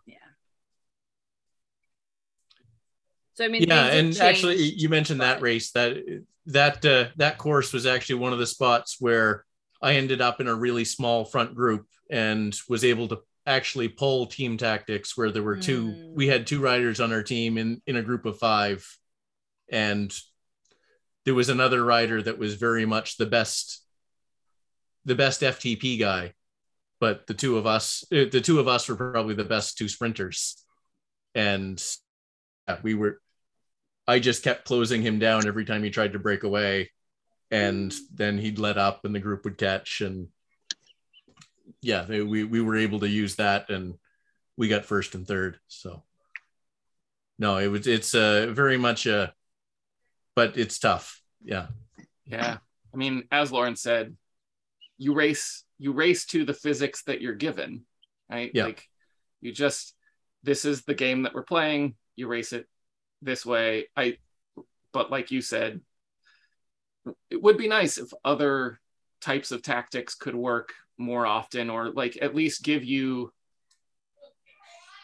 [3.34, 3.86] So I mean, yeah.
[3.86, 5.98] And actually, you mentioned that race that
[6.46, 9.44] that uh, that course was actually one of the spots where
[9.82, 14.26] I ended up in a really small front group and was able to actually pull
[14.26, 16.14] team tactics where there were two Mm.
[16.14, 18.86] we had two riders on our team in in a group of five
[19.70, 20.16] and
[21.24, 23.84] there was another rider that was very much the best
[25.04, 26.32] the best ftp guy
[27.00, 29.88] but the two of us uh, the two of us were probably the best two
[29.88, 30.64] sprinters
[31.34, 31.84] and
[32.66, 33.20] yeah, we were
[34.06, 36.90] i just kept closing him down every time he tried to break away
[37.50, 40.28] and then he'd let up and the group would catch and
[41.80, 43.94] yeah we, we were able to use that and
[44.56, 46.02] we got first and third so.
[47.36, 49.34] No it was it's uh, very much a
[50.36, 51.66] but it's tough yeah.
[52.26, 52.58] Yeah
[52.92, 54.16] i mean as lauren said
[54.98, 57.84] you race you race to the physics that you're given
[58.30, 58.50] right?
[58.54, 58.66] Yeah.
[58.66, 58.88] like
[59.40, 59.94] you just
[60.42, 62.66] this is the game that we're playing you race it
[63.24, 64.16] this way i
[64.92, 65.80] but like you said
[67.30, 68.78] it would be nice if other
[69.20, 73.32] types of tactics could work more often or like at least give you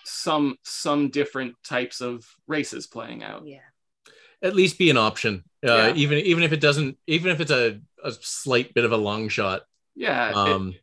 [0.04, 3.58] some some different types of races playing out Yeah.
[4.42, 5.94] at least be an option uh, Yeah.
[5.94, 9.28] even even if it doesn't even if it's a, a slight bit of a long
[9.28, 9.62] shot
[9.94, 10.74] yeah it- um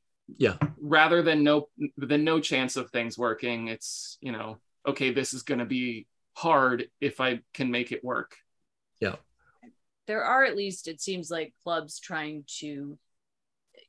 [0.79, 5.43] rather than no than no chance of things working it's you know okay this is
[5.43, 6.05] going to be
[6.38, 8.35] hard if i can make it work
[9.01, 9.15] Yeah.
[10.05, 12.99] there are at least it seems like clubs trying to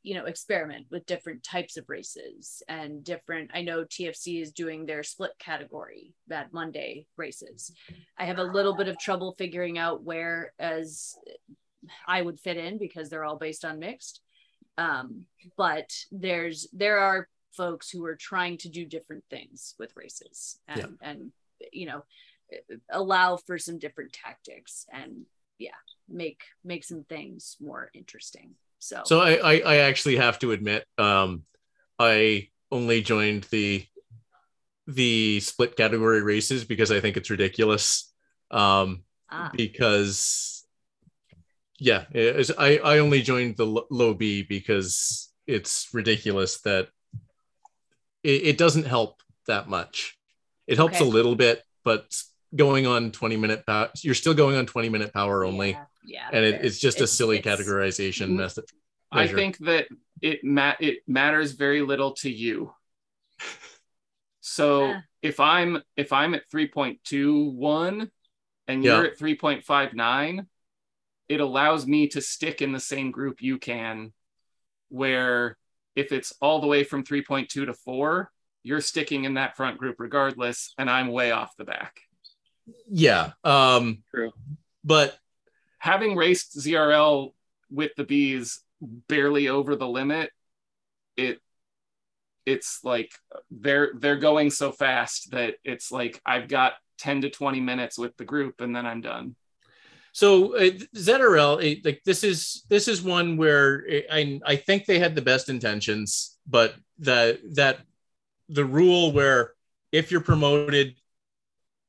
[0.02, 4.86] you know experiment with different types of races and different i know tfc is doing
[4.86, 7.70] their split category Bad monday races
[8.16, 11.14] i have a little bit of trouble figuring out where as
[12.06, 14.22] i would fit in because they're all based on mixed
[14.78, 15.24] um,
[15.58, 20.78] but there's there are folks who are trying to do different things with races and
[20.80, 20.86] Yeah.
[21.02, 21.32] and
[21.72, 22.04] you know
[22.90, 25.24] allow for some different tactics and
[25.58, 25.70] yeah
[26.08, 28.54] make make some things more interesting.
[28.78, 31.42] So, so I, I i actually have to admit um
[31.98, 33.84] i only joined the
[34.86, 38.12] the split category races because i think it's ridiculous.
[38.50, 40.64] Um ah, because
[41.78, 46.88] yeah it- i i only joined the lo- low b because it's ridiculous that
[48.22, 50.18] it, it doesn't help that much.
[50.66, 51.04] It helps Okay.
[51.04, 52.14] a little bit but
[52.56, 55.70] going on 20 minute power you're still going on 20 minute power only.
[55.70, 56.28] Yeah, yeah.
[56.32, 58.64] And it, it's just a silly categorization method
[59.12, 59.86] i think that
[60.20, 62.72] it ma- it matters very little to you.
[64.40, 65.00] So Yeah.
[65.22, 68.10] if i'm if i'm at 3.21
[68.66, 68.96] and Yeah.
[68.96, 70.46] you're at 3.59
[71.28, 74.12] it allows me to stick in the same group you can
[74.88, 75.56] where
[75.94, 78.30] if it's all the way from 3.2 to 4
[78.62, 82.00] you're sticking in that front group regardless and i'm way off the back
[82.88, 84.32] yeah um True.
[84.84, 85.16] but
[85.78, 87.32] having raced zrl
[87.70, 90.30] with the bees barely over the limit
[91.16, 91.40] it
[92.46, 93.12] it's like
[93.50, 98.16] they're they're going so fast that it's like i've got 10 to 20 minutes with
[98.16, 99.36] the group and then i'm done
[100.12, 104.86] So uh, ZRL, eh, like this is this is one where eh, I I think
[104.86, 107.78] they had the best intentions, but that that
[108.48, 109.52] the rule where
[109.92, 110.96] if you're promoted,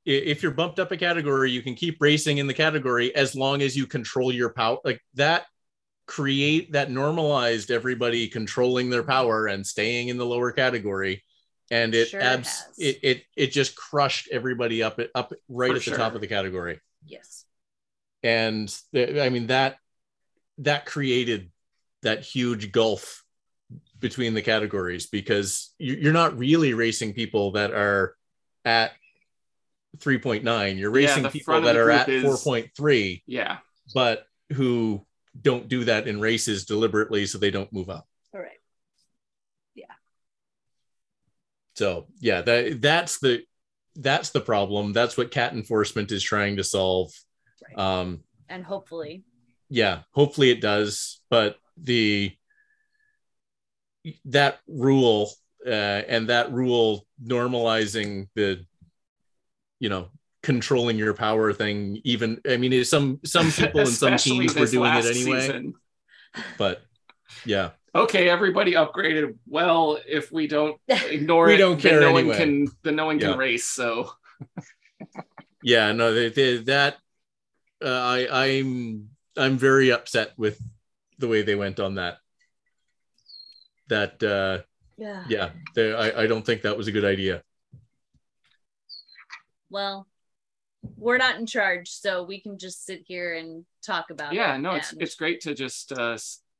[0.10, 3.62] if you're bumped up a category, you can keep racing in the category as long
[3.62, 4.78] as you control your power.
[4.84, 5.46] Like that
[6.08, 11.24] create that normalized everybody controlling their power and staying in the lower category.
[11.72, 12.80] And it Sure it abs has.
[12.80, 16.22] it, it it just crushed everybody up at up right For at the top of
[16.22, 17.46] the category yes
[18.24, 19.78] and the, i mean that
[20.58, 21.52] that created
[22.02, 23.24] that huge gulf
[24.00, 28.16] between the categories because you're not really racing people that are
[28.66, 28.92] at
[29.98, 33.58] 3.9 you're racing the people that are at is- 4.3 yeah
[33.94, 35.06] but who
[35.42, 38.60] don't do that in races deliberately so they don't move up all right
[39.76, 39.86] Yeah.
[41.76, 43.44] so yeah that that's the
[44.02, 44.94] that's the problem.
[44.94, 47.12] That's what cat enforcement is trying to solve.
[47.68, 47.78] Right.
[47.78, 49.24] Um, and hopefully,
[49.70, 51.20] yeah, hopefully it does.
[51.30, 52.32] But the
[54.26, 55.32] that rule
[55.66, 58.66] uh, and that rule normalizing the,
[59.80, 60.10] you know,
[60.44, 62.00] controlling your power thing.
[62.04, 65.40] Even I mean, some some people in some teams were doing it anyway.
[65.42, 65.74] season.
[66.58, 66.82] But
[67.46, 69.36] yeah, Okay, everybody upgraded.
[69.48, 71.52] Well, if we don't ignore it.
[71.52, 72.28] We it, don't then care no anyway.
[72.28, 72.68] one can.
[72.84, 73.30] Then no one Yeah.
[73.30, 73.66] can race.
[73.66, 74.12] So
[75.64, 76.98] yeah, no, they, they, that
[77.84, 80.62] uh, I I'm I'm very upset with
[81.18, 82.18] the way they went on that.
[83.88, 84.64] That uh,
[84.98, 85.24] yeah.
[85.28, 87.42] yeah, they, I I don't think that was a good idea.
[89.70, 90.08] Well,
[90.98, 94.38] we're not in charge, so we can just sit here and talk about it.
[94.38, 96.18] yeah, no, it's and- it's great to just uh,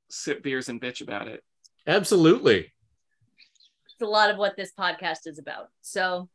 [0.10, 1.44] sip beers and bitch about it.
[1.88, 2.72] Absolutely.
[3.86, 5.70] it's a lot of what this podcast is about.
[5.82, 6.30] So,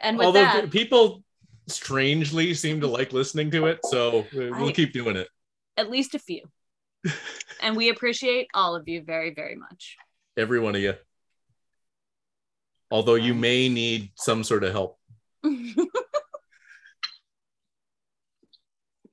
[0.00, 1.22] and with Although that, people
[1.68, 5.28] strangely seem to like listening to it, so we'll I- keep doing it.
[5.76, 6.42] at least a few.
[7.62, 9.96] and we appreciate all of you very, very much.
[10.36, 10.94] Every one of you.
[12.90, 14.98] Although you may need some sort of help.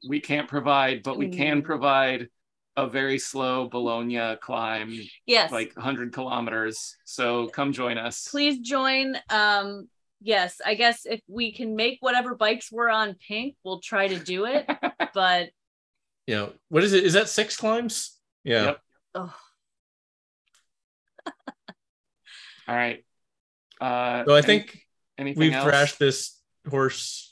[0.08, 1.66] We can't provide, but we can Mm.
[1.66, 2.30] provide
[2.76, 4.94] a very slow Bologna climb,
[5.26, 5.52] yes.
[5.52, 6.96] like 100 kilometers.
[7.06, 8.28] So come join us.
[8.30, 9.18] please join.
[9.30, 9.90] Um,
[10.22, 14.20] yes, I guess if we can make whatever bikes we're on pink, we'll try to
[14.20, 14.68] do it.
[15.16, 15.50] but
[16.28, 17.04] You know, what is it?
[17.04, 18.16] Is that six climbs?
[18.44, 18.66] Yeah.
[18.66, 18.82] Yep.
[19.16, 19.36] oh,
[22.68, 23.04] All right.
[23.80, 24.80] Uh, So I any- think
[25.18, 25.64] anything we've else?
[25.66, 26.40] thrashed this
[26.70, 27.27] horse.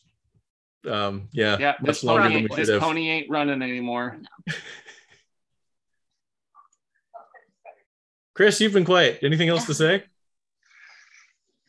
[0.87, 4.19] Um, yeah, Yeah, much this longer pony, than we this pony ain't running anymore.
[8.33, 9.19] Chris, you've been quiet.
[9.23, 10.03] Anything else to say?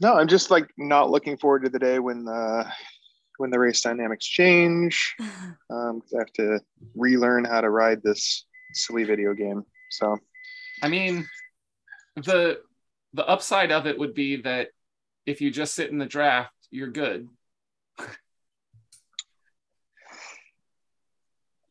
[0.01, 2.69] No, I'm just like not looking forward to the day when uh,
[3.39, 5.15] when the race dynamics change.
[5.69, 6.61] Um, 'cause I have to
[6.95, 9.65] relearn how to ride this silly video game.
[9.91, 10.17] So
[10.83, 11.27] I mean,
[12.15, 12.61] the
[13.15, 14.69] the upside of it would be that
[15.25, 17.29] if you just sit in the draft, you're good.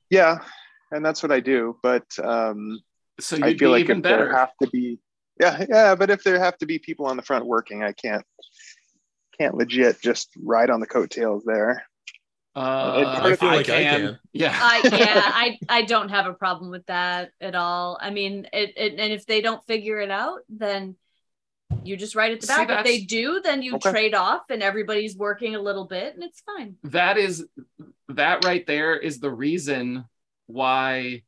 [0.09, 0.39] Yeah,
[0.91, 1.77] and that's what I do.
[1.83, 2.79] But um,
[3.19, 4.25] So you'd I feel be like even if better.
[4.25, 4.99] there have to be,
[5.39, 8.25] yeah, yeah, but if there have to be people on the front working, I can't
[9.39, 11.85] can't legit just ride on the coattails there.
[12.55, 14.19] Uh, I feel like I can.
[14.31, 14.57] Yeah.
[14.61, 17.97] I yeah, I I don't have a problem with that at all.
[18.01, 20.95] I mean, it, it and if they don't figure it out, then
[21.83, 22.69] you just write at the See, back.
[22.69, 23.91] If they do, then you Okay.
[23.91, 26.75] trade off, and everybody's working a little bit, and it's fine.
[26.83, 27.45] that is
[28.09, 30.05] that right there is the reason
[30.47, 31.23] why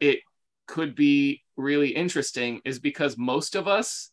[0.00, 0.20] it
[0.66, 4.10] could be really interesting is because most of us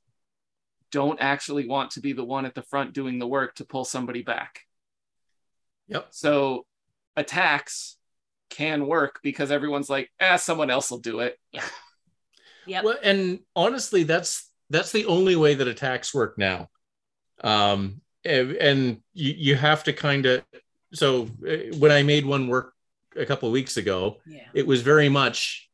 [0.91, 3.83] don't actually want to be the one at the front doing the work to pull
[3.83, 4.61] somebody back.
[5.87, 6.07] Yep.
[6.11, 6.65] So
[7.15, 7.97] attacks
[8.49, 11.37] can work because everyone's like, ah, someone else will do it.
[12.67, 12.83] Yep.
[12.83, 16.69] Well, and honestly, that's that's the only way that attacks work now.
[17.43, 20.43] Um, and, you, you have to kind of
[20.93, 22.73] so uh, when I made one work
[23.15, 24.47] a couple of weeks ago, yeah.
[24.53, 25.69] it was very much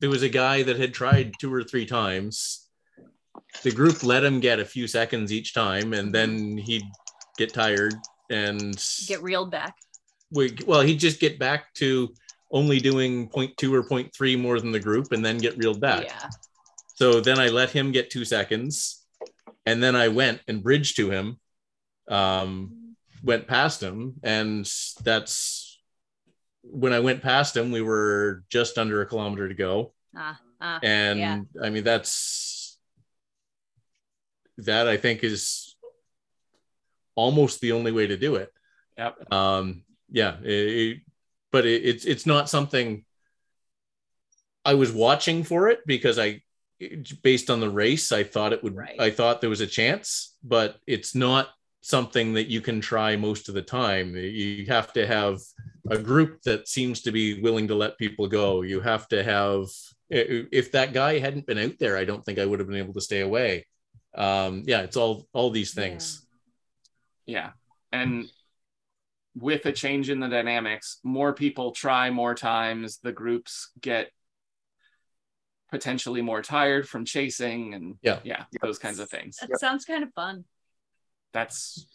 [0.00, 2.66] there was a guy that had tried two or three times.
[3.62, 6.84] The group let him get a few seconds each time, and then he'd
[7.36, 7.94] get tired
[8.30, 9.76] and Get reeled back.
[10.30, 12.12] we well he'd just get back to
[12.50, 16.28] only doing 0.2 or 0.3 more than the group and then get reeled back Yeah.
[17.02, 19.04] So then i let him get two seconds
[19.66, 21.36] and then i went and bridged to him
[22.08, 22.94] um
[23.24, 24.70] went past him and
[25.02, 25.80] that's
[26.62, 30.78] when i went past him we were just under a kilometer to go Ah, ah.
[30.84, 31.40] and Yeah.
[31.60, 32.78] i mean that's
[34.58, 35.74] that i think is
[37.16, 38.50] almost the only way to do it
[38.96, 39.32] Yep.
[39.32, 40.48] um yeah it-
[40.78, 41.00] it-
[41.50, 43.04] but it, it's it's not something
[44.64, 46.40] i was watching for it because i
[47.22, 49.00] based on the race i thought it would Right.
[49.00, 51.48] i thought there was a chance but it's not
[51.82, 54.14] something that you can try most of the time.
[54.14, 55.40] You have to have
[55.90, 58.62] a group that seems to be willing to let people go.
[58.62, 59.66] You have to have
[60.08, 62.94] if that guy hadn't been out there i don't think i would have been able
[62.94, 63.66] to stay away.
[64.14, 66.24] Um yeah it's all all these things.
[67.26, 67.50] Yeah.
[67.90, 68.30] And
[69.34, 74.10] with a change in the dynamics, more people try more times, the groups get
[75.72, 78.20] potentially more tired from chasing and Yeah.
[78.24, 79.38] yeah, those kinds of things.
[79.38, 79.58] That Yep.
[79.58, 80.44] sounds kind of fun.
[81.32, 81.86] That's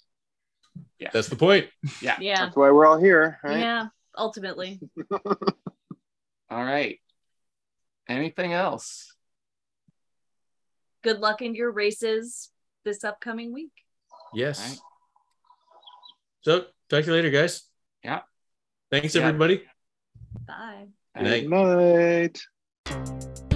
[1.00, 1.12] yeah.
[1.14, 1.70] that's the point
[2.02, 2.18] Yeah.
[2.20, 2.46] Yeah.
[2.46, 3.60] That's why we're all here, right?
[3.60, 3.88] Yeah.
[4.18, 4.80] Ultimately.
[6.50, 7.00] all right.
[8.10, 9.14] Anything else?
[11.04, 12.50] Good luck in your races
[12.84, 13.74] this upcoming week.
[14.34, 14.80] yes Right.
[16.42, 16.60] So
[16.90, 17.62] talk to you later, guys.
[18.04, 18.22] Yeah.
[18.90, 19.28] Thanks, Yeah.
[19.28, 19.68] everybody.
[20.48, 20.88] Bye.
[21.16, 21.48] Good night.
[21.48, 22.42] Good
[22.88, 23.47] night.